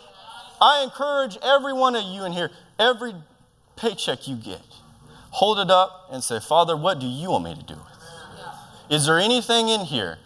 [0.63, 3.13] I encourage every one of you in here, every
[3.75, 4.63] paycheck you get,
[5.31, 8.95] hold it up and say, Father, what do you want me to do with it?
[8.95, 10.19] Is there anything in here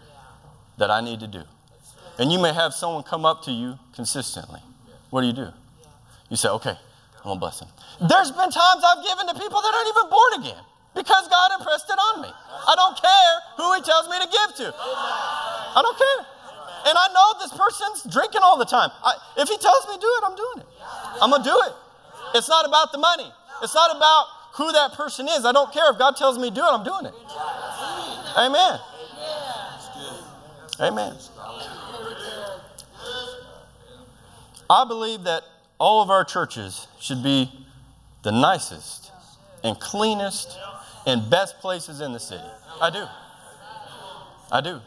[0.77, 1.41] that I need to do?
[2.19, 4.59] And you may have someone come up to you consistently.
[5.09, 5.49] What do you do?
[6.29, 6.77] You say, okay,
[7.17, 7.69] I'm gonna bless them.
[7.99, 10.63] There's been times I've given to people that aren't even born again
[10.93, 12.29] because God impressed it on me.
[12.29, 14.75] I don't care who He tells me to give to.
[14.77, 16.36] I don't care.
[16.87, 18.89] And I know this person's drinking all the time.
[19.03, 20.67] I, if He tells me do it, I'm doing it.
[21.21, 21.73] I'm going to do it.
[22.35, 23.29] It's not about the money,
[23.61, 25.45] it's not about who that person is.
[25.45, 25.91] I don't care.
[25.91, 27.13] If God tells me to do it, I'm doing it.
[28.37, 28.79] Amen.
[30.79, 31.15] Amen.
[34.69, 35.43] I believe that
[35.79, 37.51] all of our churches should be
[38.23, 39.11] the nicest
[39.63, 40.57] and cleanest
[41.05, 42.43] and best places in the city.
[42.81, 43.05] I do.
[44.51, 44.81] I do.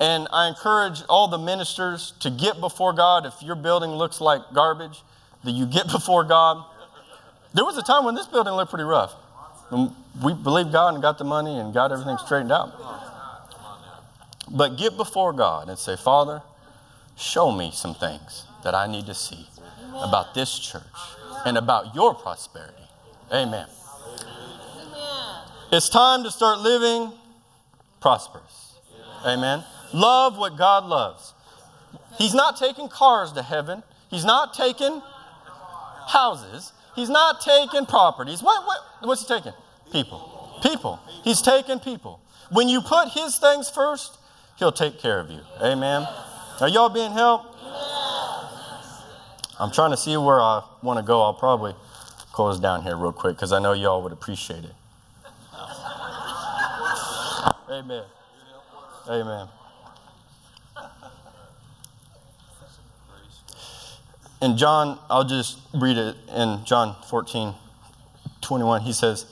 [0.00, 3.26] And I encourage all the ministers to get before God.
[3.26, 5.02] If your building looks like garbage,
[5.44, 6.64] that you get before God.
[7.54, 9.14] There was a time when this building looked pretty rough.
[9.70, 9.90] And
[10.22, 12.72] we believed God and got the money and got everything straightened out.
[14.50, 16.42] But get before God and say, Father,
[17.16, 19.46] show me some things that I need to see
[19.94, 20.82] about this church
[21.44, 22.74] and about your prosperity.
[23.32, 23.66] Amen.
[25.70, 27.12] It's time to start living
[28.00, 28.78] prosperous.
[29.26, 29.62] Amen.
[29.92, 31.32] Love what God loves.
[32.16, 33.82] He's not taking cars to heaven.
[34.10, 35.02] He's not taking
[36.08, 36.72] houses.
[36.94, 38.42] He's not taking properties.
[38.42, 39.52] What, what, what's he taking?
[39.92, 40.58] People.
[40.62, 40.98] People.
[41.22, 42.20] He's taking people.
[42.50, 44.18] When you put his things first,
[44.58, 45.40] he'll take care of you.
[45.62, 46.06] Amen.
[46.60, 47.54] Are y'all being helped?
[49.60, 51.22] I'm trying to see where I want to go.
[51.22, 51.74] I'll probably
[52.32, 54.74] close down here real quick because I know y'all would appreciate it.
[57.70, 58.04] Amen.
[59.08, 59.48] Amen.
[64.40, 67.54] In John, I'll just read it in John 14,
[68.40, 68.82] 21.
[68.82, 69.26] He says,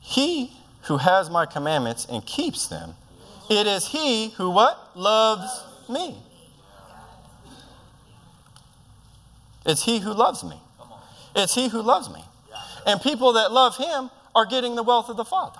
[0.00, 2.94] He who has my commandments and keeps them,
[3.50, 4.96] it is he who what?
[4.96, 6.16] Loves me.
[9.66, 10.56] It's he who loves me.
[11.36, 12.24] It's he who loves me.
[12.86, 15.58] And people that love him are getting the wealth of the Father.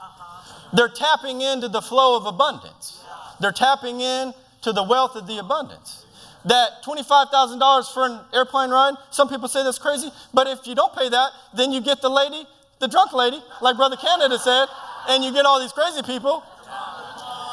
[0.72, 3.04] They're tapping into the flow of abundance.
[3.40, 6.06] They're tapping in to the wealth of the abundance.
[6.44, 10.94] That $25,000 for an airplane ride, some people say that's crazy, but if you don't
[10.94, 12.46] pay that, then you get the lady,
[12.80, 14.66] the drunk lady, like Brother Canada said,
[15.08, 16.42] and you get all these crazy people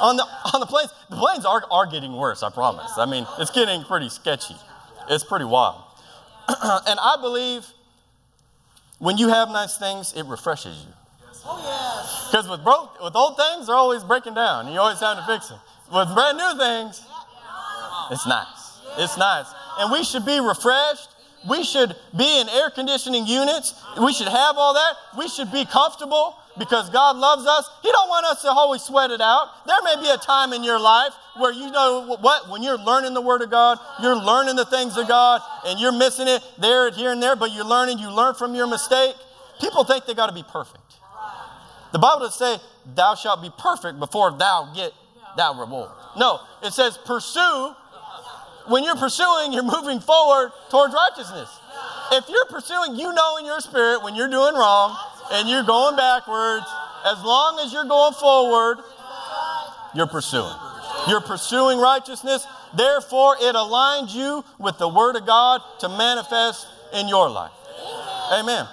[0.01, 0.23] on the,
[0.53, 0.91] on the planes.
[1.09, 2.91] The planes are, are getting worse, I promise.
[2.97, 4.55] I mean, it's getting pretty sketchy.
[5.09, 5.83] It's pretty wild.
[6.47, 7.65] and I believe
[8.97, 10.93] when you have nice things, it refreshes you.
[11.31, 14.71] Because with broke, with old things, they're always breaking down.
[14.71, 15.59] You always have to fix them.
[15.91, 17.01] With brand new things,
[18.11, 18.58] it's nice.
[18.97, 19.47] It's nice.
[19.79, 21.09] And we should be refreshed.
[21.47, 23.73] We should be in air conditioning units.
[24.01, 24.95] We should have all that.
[25.17, 27.69] We should be comfortable because God loves us.
[27.81, 29.47] He don't want us to always sweat it out.
[29.65, 33.13] There may be a time in your life where you know what when you're learning
[33.13, 36.91] the word of God, you're learning the things of God and you're missing it there
[36.91, 39.15] here and there, but you're learning, you learn from your mistake.
[39.61, 40.83] People think they got to be perfect.
[41.91, 42.63] The Bible doesn't say,
[42.95, 44.91] Thou shalt be perfect before thou get
[45.37, 45.91] that reward.
[46.17, 47.75] No, it says, Pursue.
[48.69, 51.49] When you're pursuing, you're moving forward towards righteousness.
[52.11, 54.95] If you're pursuing, you know in your spirit when you're doing wrong
[55.31, 56.65] and you're going backwards,
[57.05, 58.77] as long as you're going forward,
[59.95, 60.53] you're pursuing.
[61.07, 62.45] You're pursuing righteousness.
[62.75, 67.51] Therefore, it aligns you with the Word of God to manifest in your life.
[68.31, 68.67] Amen.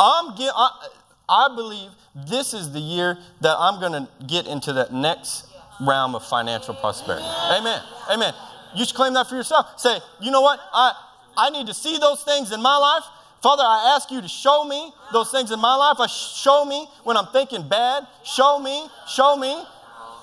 [0.00, 0.88] I'm, I,
[1.28, 5.46] I believe this is the year that I'm going to get into that next
[5.80, 7.24] realm of financial prosperity.
[7.24, 7.80] Amen.
[8.10, 8.34] Amen.
[8.76, 9.78] You should claim that for yourself.
[9.78, 10.60] Say, you know what?
[10.72, 10.92] I,
[11.36, 13.04] I need to see those things in my life
[13.42, 15.96] Father, I ask you to show me those things in my life.
[15.98, 18.06] I show me when I'm thinking bad.
[18.22, 19.64] Show me, show me.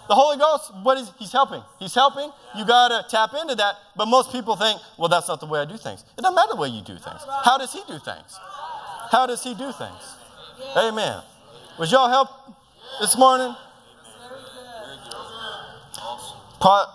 [0.07, 1.61] The Holy Ghost, what is He's helping.
[1.79, 2.31] He's helping.
[2.55, 3.75] You gotta tap into that.
[3.95, 6.05] But most people think, well, that's not the way I do things.
[6.17, 7.21] It doesn't matter the way you do things.
[7.43, 8.39] How does He do things?
[9.11, 10.15] How does He do things?
[10.77, 11.21] Amen.
[11.79, 12.29] Was y'all help
[13.01, 13.53] this morning?
[16.61, 16.85] Pro-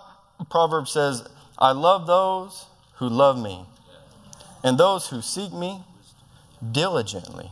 [0.49, 1.27] Proverb says,
[1.63, 3.65] I love those who love me,
[4.63, 5.81] and those who seek me
[6.71, 7.49] diligently.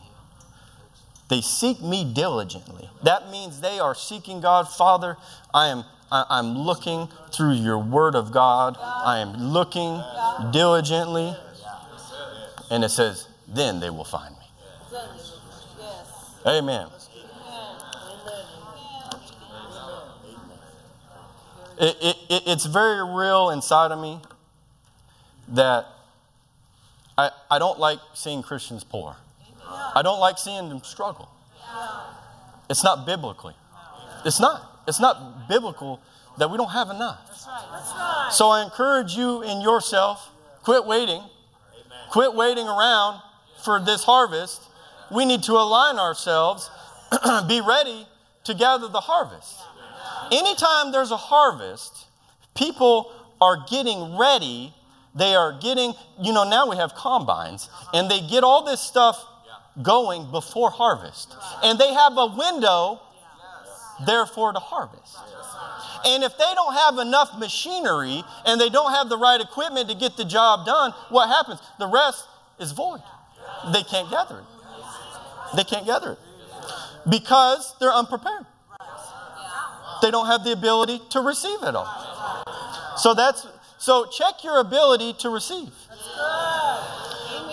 [1.30, 2.89] They seek me diligently.
[3.03, 4.68] That means they are seeking God.
[4.68, 5.16] Father,
[5.53, 8.78] I am I, am looking through your word of God.
[8.82, 10.03] I am looking
[10.51, 11.34] diligently.
[12.70, 14.99] And it says, then they will find me.
[16.45, 16.88] Amen.
[21.82, 24.20] It, it, it, it's very real inside of me
[25.50, 25.88] that
[27.18, 29.16] I, I don't like seeing Christians poor.
[29.68, 31.28] I don't like seeing them struggle.
[32.70, 33.56] It's not biblically.
[34.26, 34.84] It's not.
[34.88, 36.00] It's not biblical
[36.38, 37.20] that we don't have enough.
[38.32, 40.30] So I encourage you in yourself,
[40.64, 41.24] quit waiting.
[42.12, 43.22] Quit waiting around
[43.64, 44.62] for this harvest.
[45.10, 46.70] We need to align ourselves,
[47.48, 48.06] be ready
[48.44, 49.60] to gather the harvest.
[50.32, 52.08] Anytime there's a harvest,
[52.56, 53.12] people
[53.42, 54.74] are getting ready.
[55.14, 59.22] They are getting, you know, now we have combines, and they get all this stuff
[59.82, 61.36] going before harvest.
[61.64, 63.02] And they have a window,
[64.06, 65.18] therefore, to harvest.
[66.06, 69.96] And if they don't have enough machinery and they don't have the right equipment to
[69.96, 71.60] get the job done, what happens?
[71.78, 72.26] The rest
[72.60, 73.02] is void.
[73.72, 74.46] They can't gather it.
[75.56, 76.20] They can't gather it
[77.10, 78.46] because they're unprepared.
[80.02, 82.95] They don't have the ability to receive it all.
[82.97, 83.47] So that's
[83.78, 85.72] so check your ability to receive.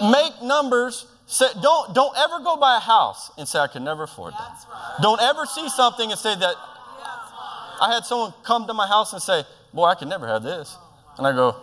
[0.00, 4.04] Make numbers Say, don't, don't ever go buy a house and say, I can never
[4.04, 4.64] afford that.
[5.02, 6.54] Don't ever see something and say that.
[7.80, 9.44] I had someone come to my house and say,
[9.74, 10.74] Boy, I can never have this.
[11.18, 11.54] And I go,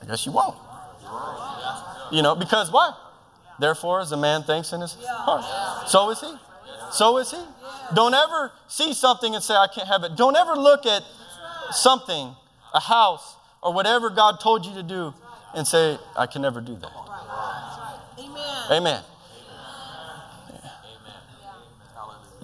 [0.00, 0.56] I guess you won't.
[2.10, 2.94] You know, because why?
[3.60, 6.34] Therefore, as a man thinks in his heart, so is he.
[6.90, 7.44] So is he.
[7.94, 10.16] Don't ever see something and say, I can't have it.
[10.16, 11.02] Don't ever look at
[11.72, 12.34] something,
[12.74, 15.14] a house, or whatever God told you to do,
[15.54, 16.92] and say, I can never do that.
[18.18, 18.64] Amen.
[18.70, 18.70] Amen.
[18.70, 19.02] Amen.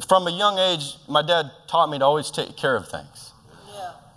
[0.08, 3.32] From a young age, my dad taught me to always take care of things.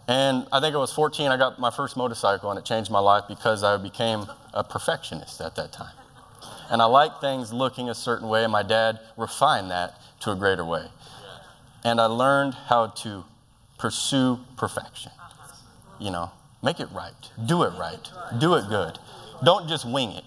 [0.08, 3.00] And I think I was 14, I got my first motorcycle, and it changed my
[3.00, 5.94] life because I became a perfectionist at that time.
[6.70, 10.36] And I like things looking a certain way, and my dad refined that to a
[10.36, 10.86] greater way.
[11.88, 13.24] And I learned how to
[13.78, 15.10] pursue perfection.
[16.02, 16.32] You know,
[16.62, 17.14] make it right,
[17.46, 19.00] do it right, do it good.
[19.42, 20.26] Don't just wing it.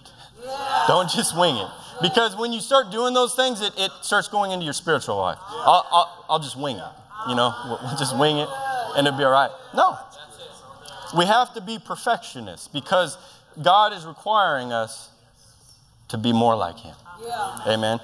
[0.87, 1.67] Don't just wing it.
[2.01, 5.37] Because when you start doing those things, it, it starts going into your spiritual life.
[5.39, 6.91] I'll, I'll, I'll just wing it.
[7.29, 7.53] You know,
[7.83, 8.49] we'll just wing it
[8.97, 9.51] and it'll be all right.
[9.75, 9.99] No.
[11.15, 13.19] We have to be perfectionists because
[13.61, 15.11] God is requiring us
[16.07, 16.95] to be more like Him.
[17.67, 17.99] Amen.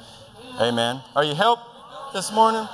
[0.61, 1.01] Amen.
[1.15, 1.63] Are you helped
[2.13, 2.67] this morning?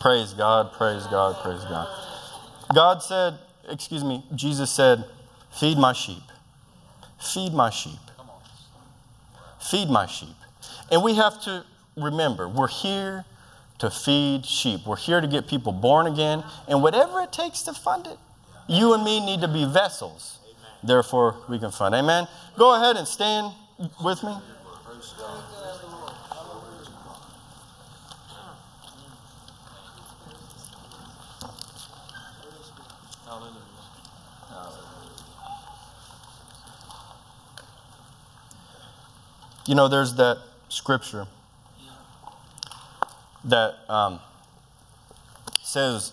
[0.00, 1.88] Praise God, praise God, praise God.
[2.74, 3.38] God said,
[3.68, 5.04] excuse me, Jesus said,
[5.50, 6.22] Feed my sheep.
[7.20, 7.98] Feed my sheep.
[9.60, 10.36] Feed my sheep.
[10.90, 11.64] And we have to
[11.96, 13.24] remember, we're here
[13.78, 14.86] to feed sheep.
[14.86, 16.44] We're here to get people born again.
[16.68, 18.18] And whatever it takes to fund it,
[18.68, 20.38] you and me need to be vessels.
[20.82, 21.94] Therefore, we can fund.
[21.94, 22.26] Amen.
[22.56, 23.52] Go ahead and stand
[24.02, 24.34] with me.
[39.66, 40.38] You know, there's that
[40.68, 41.26] scripture
[43.44, 44.20] that um,
[45.62, 46.12] says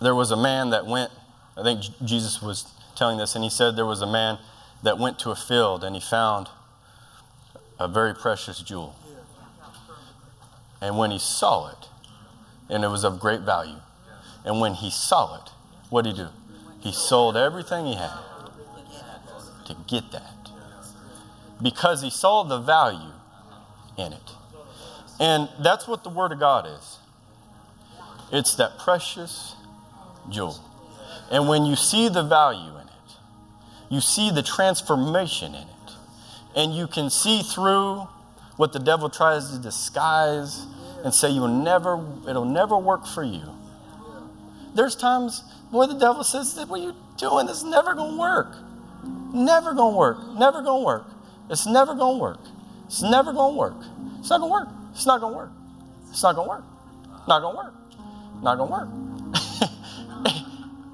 [0.00, 1.10] there was a man that went,
[1.56, 4.38] I think Jesus was telling this, and he said there was a man
[4.82, 6.48] that went to a field and he found
[7.80, 8.94] a very precious jewel.
[10.80, 11.88] And when he saw it,
[12.68, 13.80] and it was of great value,
[14.44, 15.50] and when he saw it,
[15.90, 16.28] what did he do?
[16.80, 18.12] He sold everything he had
[19.66, 20.33] to get that
[21.64, 23.12] because he saw the value
[23.96, 24.30] in it.
[25.18, 26.98] And that's what the Word of God is
[28.32, 29.54] it's that precious
[30.28, 30.58] jewel.
[31.30, 33.16] And when you see the value in it,
[33.90, 35.92] you see the transformation in it,
[36.54, 38.08] and you can see through
[38.56, 40.66] what the devil tries to disguise
[41.04, 43.42] and say you'll never it'll never work for you.
[44.74, 48.56] There's times boy the devil says what you doing is never gonna work.
[49.32, 50.18] Never gonna work.
[50.34, 51.06] Never gonna work.
[51.50, 52.40] It's never going to work.
[52.86, 53.76] It's never going to work.
[54.18, 54.68] It's not going to work.
[54.92, 55.52] It's not going to work.
[56.10, 56.64] It's not going to work.
[57.26, 57.74] Not going to work.
[58.42, 58.88] Not going to work.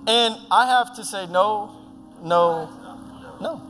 [0.06, 1.76] and I have to say, no,
[2.22, 2.68] no,
[3.40, 3.62] no.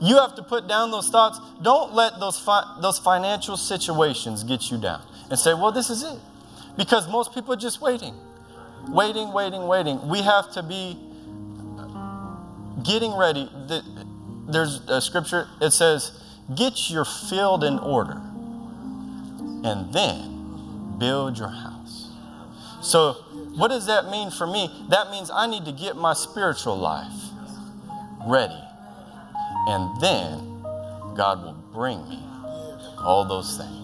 [0.00, 1.40] You have to put down those thoughts.
[1.62, 6.02] Don't let those, fi- those financial situations get you down and say, well, this is
[6.02, 6.18] it.
[6.76, 8.14] Because most people are just waiting,
[8.88, 10.06] waiting, waiting, waiting.
[10.08, 10.98] We have to be
[12.82, 13.48] getting ready.
[14.48, 16.20] There's a scripture, it says,
[16.54, 18.20] get your field in order
[19.64, 22.10] and then build your house.
[22.82, 23.14] So,
[23.56, 24.68] what does that mean for me?
[24.90, 27.12] That means I need to get my spiritual life
[28.26, 28.60] ready.
[29.68, 30.62] And then
[31.16, 32.18] God will bring me
[32.98, 33.80] all those things.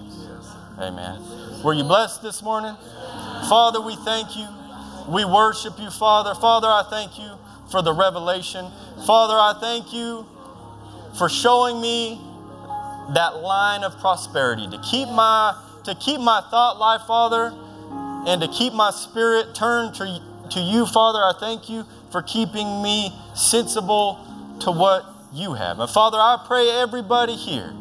[0.78, 1.62] Amen.
[1.62, 2.74] Were you blessed this morning?
[3.48, 4.46] Father, we thank you.
[5.08, 6.34] We worship you, Father.
[6.34, 7.32] Father, I thank you
[7.70, 8.70] for the revelation.
[9.06, 10.26] Father, I thank you
[11.18, 12.20] for showing me
[13.14, 15.54] that line of prosperity to keep my
[15.84, 17.52] to keep my thought life, Father,
[18.26, 21.18] and to keep my spirit turned to, to you, Father.
[21.18, 24.18] I thank you for keeping me sensible
[24.61, 25.78] to what you have.
[25.78, 27.72] And Father, I pray everybody here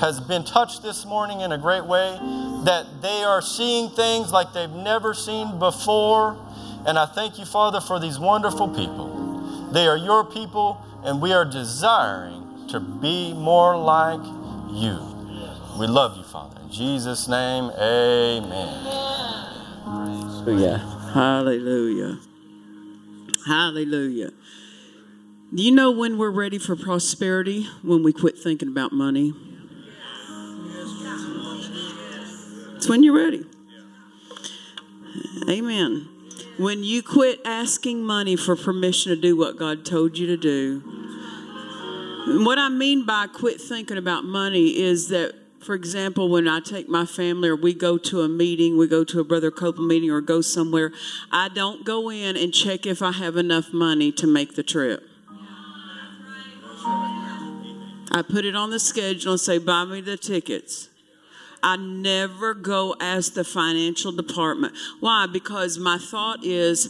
[0.00, 2.16] has been touched this morning in a great way,
[2.64, 6.38] that they are seeing things like they've never seen before.
[6.86, 9.70] And I thank you, Father, for these wonderful people.
[9.72, 14.20] They are your people, and we are desiring to be more like
[14.70, 14.98] you.
[15.78, 16.60] We love you, Father.
[16.62, 18.84] In Jesus' name, amen.
[19.84, 20.78] Hallelujah.
[21.12, 22.18] Hallelujah.
[23.46, 24.30] Hallelujah.
[25.54, 27.66] Do you know when we're ready for prosperity?
[27.82, 29.32] When we quit thinking about money.
[32.76, 33.46] It's when you're ready.
[35.48, 36.08] Amen.
[36.58, 41.07] When you quit asking money for permission to do what God told you to do.
[42.26, 46.88] What I mean by quit thinking about money is that, for example, when I take
[46.88, 50.10] my family or we go to a meeting, we go to a Brother Copeland meeting
[50.10, 50.92] or go somewhere,
[51.30, 55.02] I don't go in and check if I have enough money to make the trip.
[58.10, 60.88] I put it on the schedule and say, buy me the tickets.
[61.62, 64.74] I never go ask the financial department.
[65.00, 65.26] Why?
[65.26, 66.88] Because my thought is,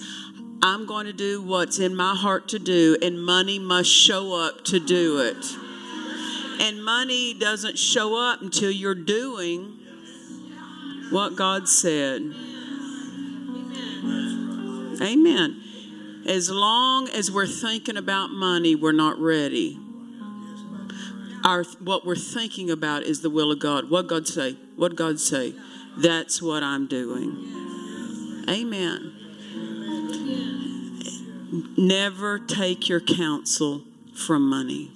[0.62, 4.64] I'm going to do what's in my heart to do, and money must show up
[4.66, 5.44] to do it.
[6.60, 9.78] And money doesn't show up until you're doing
[11.10, 12.22] what God said.
[15.00, 15.62] Amen.
[16.26, 19.78] As long as we're thinking about money, we're not ready
[21.44, 23.90] our what we're thinking about is the will of God.
[23.90, 24.56] What God say?
[24.76, 25.54] What God say?
[25.96, 28.44] That's what I'm doing.
[28.48, 29.17] Amen.
[31.76, 33.82] Never take your counsel
[34.14, 34.90] from money.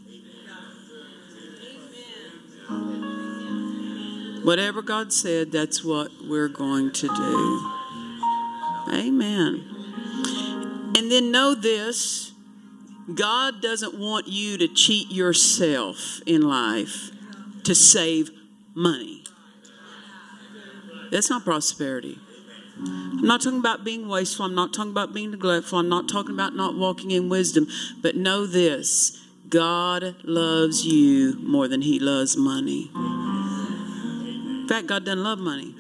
[4.45, 7.71] Whatever God said, that's what we're going to do.
[8.93, 9.65] Amen.
[10.97, 12.33] And then know this
[13.15, 17.11] God doesn't want you to cheat yourself in life
[17.65, 18.31] to save
[18.75, 19.25] money.
[21.11, 22.19] That's not prosperity.
[22.87, 24.47] I'm not talking about being wasteful.
[24.47, 25.79] I'm not talking about being neglectful.
[25.79, 27.69] I'm not talking about not walking in wisdom.
[28.01, 29.19] But know this
[29.49, 32.91] God loves you more than He loves money.
[32.95, 35.75] In fact, God doesn't love money.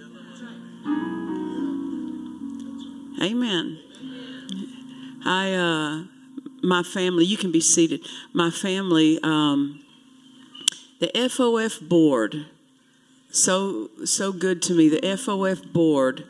[3.23, 3.79] Amen.
[5.25, 6.05] I, uh,
[6.63, 8.07] my family, you can be seated.
[8.33, 9.83] My family, um,
[11.01, 12.47] the FOF board,
[13.31, 14.89] so so good to me.
[14.89, 16.25] The FOF board,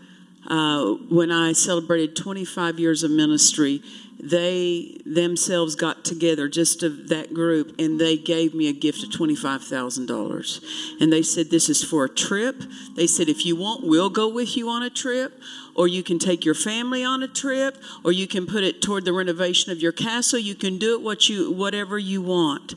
[0.46, 3.82] uh, when I celebrated 25 years of ministry,
[4.22, 9.10] they themselves got together, just of that group, and they gave me a gift of
[9.10, 11.00] $25,000.
[11.00, 12.62] And they said, This is for a trip.
[12.94, 15.40] They said, If you want, we'll go with you on a trip
[15.74, 19.04] or you can take your family on a trip, or you can put it toward
[19.04, 20.38] the renovation of your castle.
[20.38, 22.74] You can do it what you whatever you want.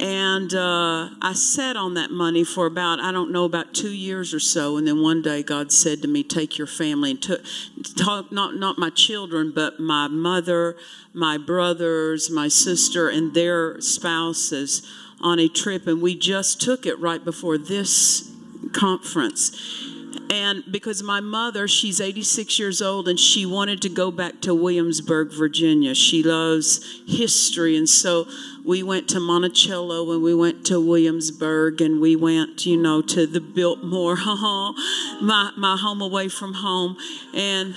[0.00, 4.32] And uh, I sat on that money for about I don't know about two years
[4.32, 7.42] or so, and then one day God said to me, "Take your family and took
[7.96, 10.76] talk not not my children, but my mother,
[11.12, 14.82] my brothers, my sister, and their spouses."
[15.24, 18.28] on a trip, and we just took it right before this
[18.72, 19.91] conference
[20.32, 24.54] and because my mother, she's 86 years old, and she wanted to go back to
[24.54, 25.94] Williamsburg, Virginia.
[25.94, 27.76] She loves history.
[27.76, 28.26] And so
[28.64, 33.26] we went to Monticello and we went to Williamsburg and we went, you know, to
[33.26, 36.96] the Biltmore, my, my home away from home.
[37.34, 37.74] And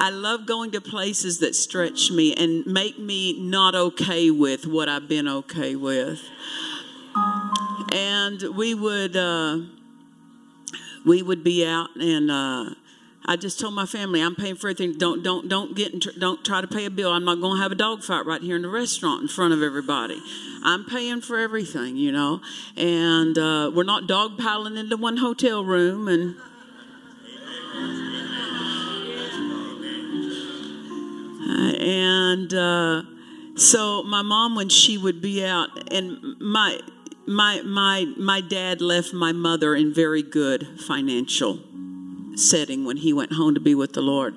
[0.00, 4.90] I love going to places that stretch me and make me not okay with what
[4.90, 6.28] I've been okay with.
[7.92, 9.60] And we would uh,
[11.04, 12.30] we would be out and.
[12.30, 12.74] Uh,
[13.30, 14.96] I just told my family I'm paying for everything.
[14.96, 17.12] Don't don't don't get in, don't try to pay a bill.
[17.12, 19.52] I'm not going to have a dog fight right here in the restaurant in front
[19.52, 20.18] of everybody.
[20.64, 22.40] I'm paying for everything, you know,
[22.74, 26.36] and uh, we're not dog piling into one hotel room and.
[31.80, 33.02] and uh,
[33.56, 36.80] so my mom, when she would be out, and my
[37.28, 41.60] my my my dad left my mother in very good financial
[42.34, 44.34] setting when he went home to be with the Lord.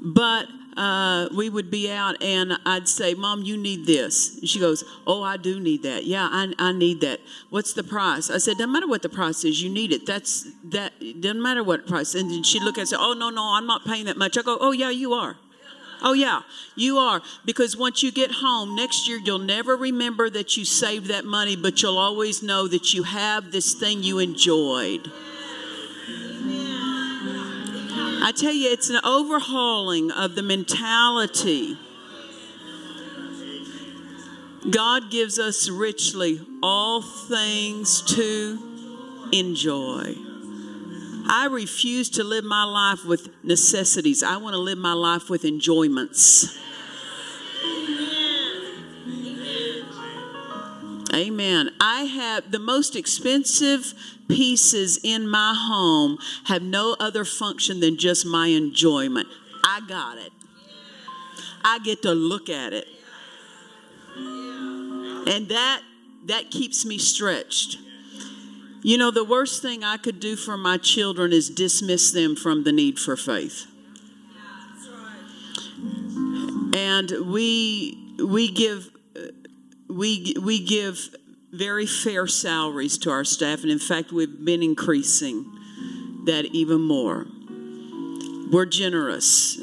[0.00, 4.38] But uh, we would be out and I'd say, Mom, you need this.
[4.38, 6.04] And she goes, Oh, I do need that.
[6.04, 7.20] Yeah, I, I need that.
[7.50, 8.30] What's the price?
[8.30, 10.06] I said, Doesn't matter what the price is, you need it.
[10.06, 12.14] That's that doesn't matter what price.
[12.14, 14.36] And she'd look at and say, Oh no, no, I'm not paying that much.
[14.36, 15.36] I go, Oh yeah, you are.
[16.02, 16.42] Oh, yeah,
[16.74, 17.22] you are.
[17.44, 21.56] Because once you get home next year, you'll never remember that you saved that money,
[21.56, 25.10] but you'll always know that you have this thing you enjoyed.
[28.26, 31.76] I tell you, it's an overhauling of the mentality.
[34.70, 40.33] God gives us richly all things to enjoy.
[41.28, 44.22] I refuse to live my life with necessities.
[44.22, 46.58] I want to live my life with enjoyments.
[51.14, 51.70] Amen.
[51.80, 53.94] I have the most expensive
[54.28, 59.28] pieces in my home have no other function than just my enjoyment.
[59.64, 60.32] I got it.
[61.64, 62.86] I get to look at it.
[64.16, 65.82] And that
[66.26, 67.78] that keeps me stretched.
[68.84, 72.64] You know, the worst thing I could do for my children is dismiss them from
[72.64, 73.66] the need for faith.
[76.74, 78.90] And we we give
[79.88, 80.98] we we give
[81.50, 85.50] very fair salaries to our staff, and in fact, we've been increasing
[86.26, 87.26] that even more.
[88.52, 89.58] We're generous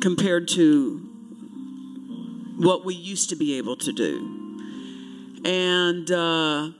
[0.00, 0.96] compared to
[2.56, 6.10] what we used to be able to do, and.
[6.10, 6.70] Uh,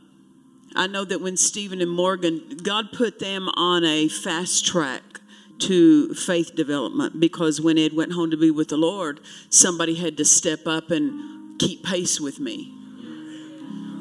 [0.77, 5.03] I know that when Stephen and Morgan, God put them on a fast track
[5.59, 10.17] to faith development because when Ed went home to be with the Lord, somebody had
[10.19, 12.73] to step up and keep pace with me.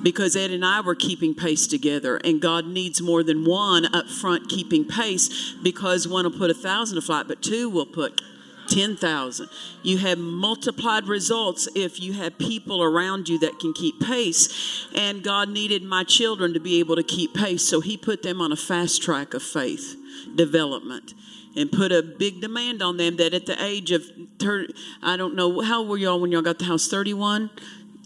[0.04, 4.08] Because Ed and I were keeping pace together, and God needs more than one up
[4.08, 8.22] front keeping pace because one will put a thousand a flight, but two will put
[8.68, 9.50] 10,000.
[9.84, 14.88] You have multiplied results if you have people around you that can keep pace.
[14.96, 18.42] And God needed my children to be able to keep pace, so He put them
[18.42, 19.96] on a fast track of faith
[20.36, 21.14] development
[21.56, 24.04] and put a big demand on them that at the age of
[24.40, 26.88] 30, I don't know, how were y'all when y'all got the house?
[26.88, 27.50] 31?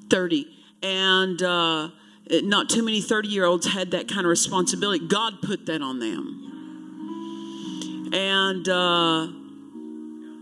[0.09, 0.47] 30.
[0.83, 1.89] And, uh,
[2.29, 5.07] not too many 30 year olds had that kind of responsibility.
[5.07, 6.45] God put that on them.
[8.13, 9.27] And uh,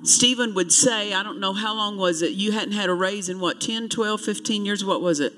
[0.04, 3.30] Stephen would say, I don't know how long was it, you hadn't had a raise
[3.30, 4.86] in what, 10, 12, 15 years?
[4.86, 5.34] What was it?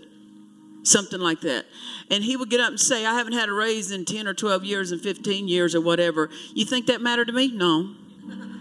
[0.83, 1.65] Something like that.
[2.09, 4.33] And he would get up and say, I haven't had a raise in 10 or
[4.33, 6.29] 12 years and 15 years or whatever.
[6.53, 7.51] You think that mattered to me?
[7.51, 7.95] No.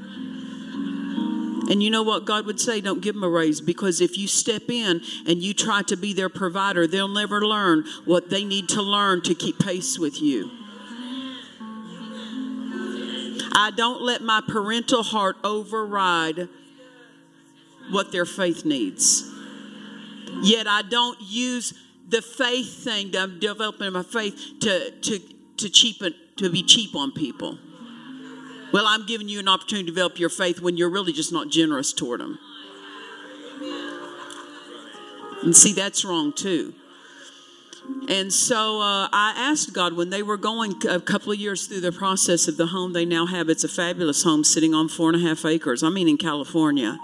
[1.70, 2.80] And you know what God would say?
[2.80, 6.14] Don't give them a raise because if you step in and you try to be
[6.14, 10.51] their provider, they'll never learn what they need to learn to keep pace with you.
[13.53, 16.49] I don't let my parental heart override
[17.90, 19.30] what their faith needs.
[20.42, 21.74] Yet I don't use
[22.09, 25.18] the faith thing that I'm developing my faith to, to,
[25.59, 27.59] to cheapen to be cheap on people.
[28.72, 31.49] Well, I'm giving you an opportunity to develop your faith when you're really just not
[31.49, 32.38] generous toward them.
[35.42, 36.74] And see, that's wrong too.
[38.09, 41.80] And so uh, I asked God when they were going a couple of years through
[41.80, 43.49] the process of the home they now have.
[43.49, 45.82] It's a fabulous home sitting on four and a half acres.
[45.82, 46.99] I mean, in California.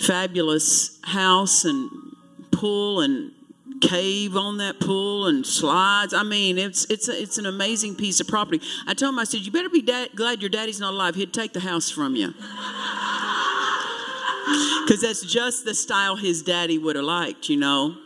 [0.00, 1.90] Fabulous house and
[2.50, 3.32] pool and
[3.80, 6.14] cave on that pool and slides.
[6.14, 8.60] I mean, it's it's a, it's an amazing piece of property.
[8.86, 11.14] I told him, I said, you better be glad your daddy's not alive.
[11.14, 12.32] He'd take the house from you.
[14.84, 17.96] Because that's just the style his daddy would have liked, you know.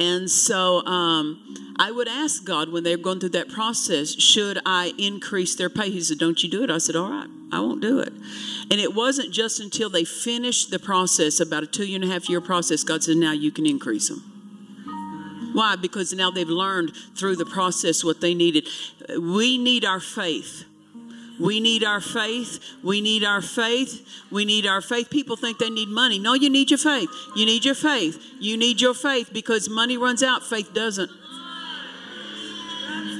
[0.00, 4.94] And so um, I would ask God when they're going through that process, should I
[4.96, 5.90] increase their pay?
[5.90, 6.70] He said, Don't you do it.
[6.70, 8.12] I said, All right, I won't do it.
[8.70, 12.30] And it wasn't just until they finished the process, about a two and a half
[12.30, 14.24] year process, God said, Now you can increase them.
[15.52, 15.76] Why?
[15.76, 18.68] Because now they've learned through the process what they needed.
[19.20, 20.64] We need our faith.
[21.40, 22.60] We need our faith.
[22.82, 24.06] We need our faith.
[24.30, 25.08] We need our faith.
[25.08, 26.18] People think they need money.
[26.18, 27.08] No, you need your faith.
[27.34, 28.22] You need your faith.
[28.38, 31.10] You need your faith because money runs out, faith doesn't.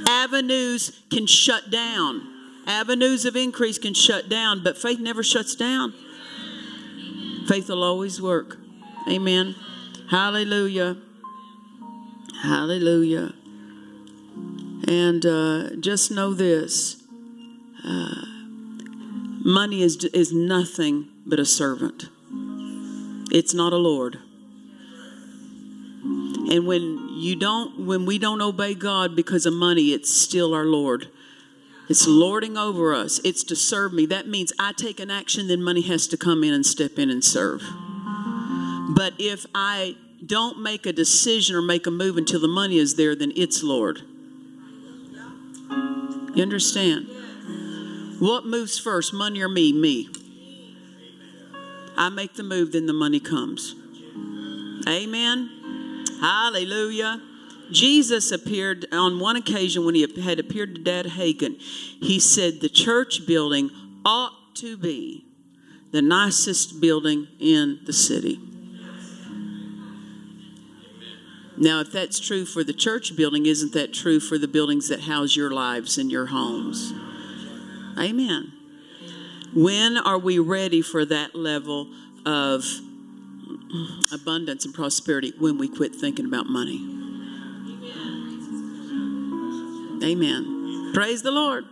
[0.07, 2.27] Avenues can shut down.
[2.67, 5.93] Avenues of increase can shut down, but faith never shuts down.
[7.47, 8.57] Faith will always work.
[9.09, 9.55] Amen.
[10.11, 10.97] Hallelujah.
[12.43, 13.33] Hallelujah.
[14.87, 17.00] And uh, just know this
[17.83, 18.25] uh,
[19.43, 22.05] money is, is nothing but a servant,
[23.31, 24.17] it's not a Lord.
[26.51, 30.65] And when you don't, when we don't obey God because of money, it's still our
[30.65, 31.07] Lord.
[31.87, 33.19] It's lording over us.
[33.23, 34.05] It's to serve me.
[34.05, 37.09] That means I take an action, then money has to come in and step in
[37.09, 37.61] and serve.
[38.89, 42.95] But if I don't make a decision or make a move until the money is
[42.95, 44.01] there, then it's Lord.
[46.33, 47.07] You understand?
[48.21, 49.73] What moves first, money or me?
[49.73, 50.07] Me.
[51.97, 53.73] I make the move, then the money comes.
[54.87, 56.05] Amen.
[56.21, 57.19] Hallelujah.
[57.71, 61.55] Jesus appeared on one occasion when he had appeared to Dad Hagin.
[61.59, 63.71] He said the church building
[64.05, 65.25] ought to be
[65.91, 68.39] the nicest building in the city.
[71.57, 75.01] Now, if that's true for the church building, isn't that true for the buildings that
[75.01, 76.93] house your lives and your homes?
[77.99, 78.53] Amen.
[79.53, 81.87] When are we ready for that level
[82.25, 82.63] of
[84.13, 85.33] abundance and prosperity?
[85.37, 86.79] When we quit thinking about money.
[90.03, 90.91] Amen.
[90.93, 91.65] Praise the Lord.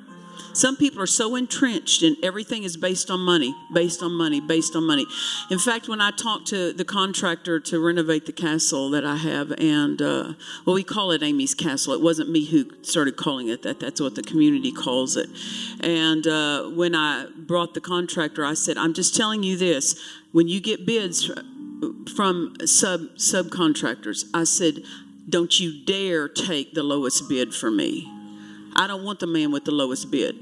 [0.53, 4.75] Some people are so entrenched and everything is based on money, based on money, based
[4.75, 5.05] on money.
[5.49, 9.51] In fact, when I talked to the contractor to renovate the castle that I have,
[9.57, 10.33] and uh,
[10.65, 11.93] well, we call it Amy's Castle.
[11.93, 13.79] It wasn't me who started calling it that.
[13.79, 15.29] That's what the community calls it.
[15.81, 19.99] And uh, when I brought the contractor, I said, "I'm just telling you this:
[20.31, 21.29] when you get bids
[22.15, 24.83] from sub subcontractors, I said."
[25.29, 28.18] Don't you dare take the lowest bid for me.
[28.75, 30.35] I don't want the man with the lowest bid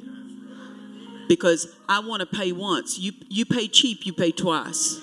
[1.28, 2.98] because I want to pay once.
[3.00, 5.02] You, you pay cheap, you pay twice.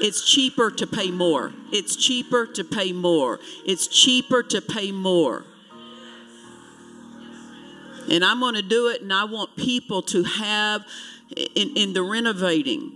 [0.00, 1.52] It's cheaper to pay more.
[1.72, 3.38] It's cheaper to pay more.
[3.66, 5.44] It's cheaper to pay more.
[8.10, 10.84] And I'm going to do it, and I want people to have,
[11.54, 12.92] in, in the renovating,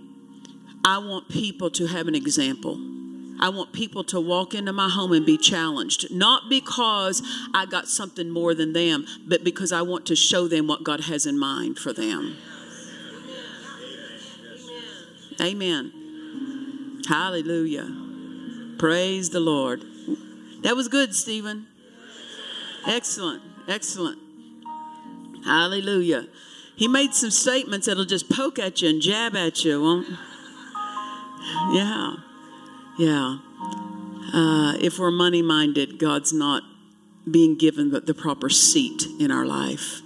[0.83, 2.77] I want people to have an example.
[3.39, 7.21] I want people to walk into my home and be challenged, not because
[7.53, 11.01] I got something more than them, but because I want to show them what God
[11.01, 12.37] has in mind for them.
[15.41, 17.01] Amen.
[17.07, 17.93] Hallelujah.
[18.77, 19.83] Praise the Lord.
[20.63, 21.67] That was good, Stephen.
[22.87, 23.41] Excellent.
[23.67, 24.19] Excellent.
[25.43, 26.27] Hallelujah.
[26.75, 30.07] He made some statements that'll just poke at you and jab at you, won't?
[31.71, 32.15] Yeah.
[32.97, 33.37] Yeah.
[34.33, 36.63] Uh, if we're money minded, God's not
[37.29, 40.01] being given the, proper seat in our life.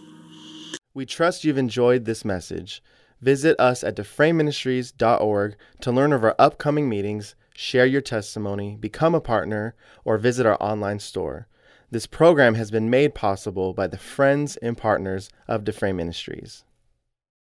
[0.93, 2.81] We trust you've enjoyed this message.
[3.21, 9.21] Visit us at dufresneministries.org to learn of our upcoming meetings, share your testimony, become a
[9.21, 9.75] partner,
[10.05, 11.47] or visit our online store.
[11.91, 16.63] This program has been made possible by the friends and partners of Dufresne Ministries.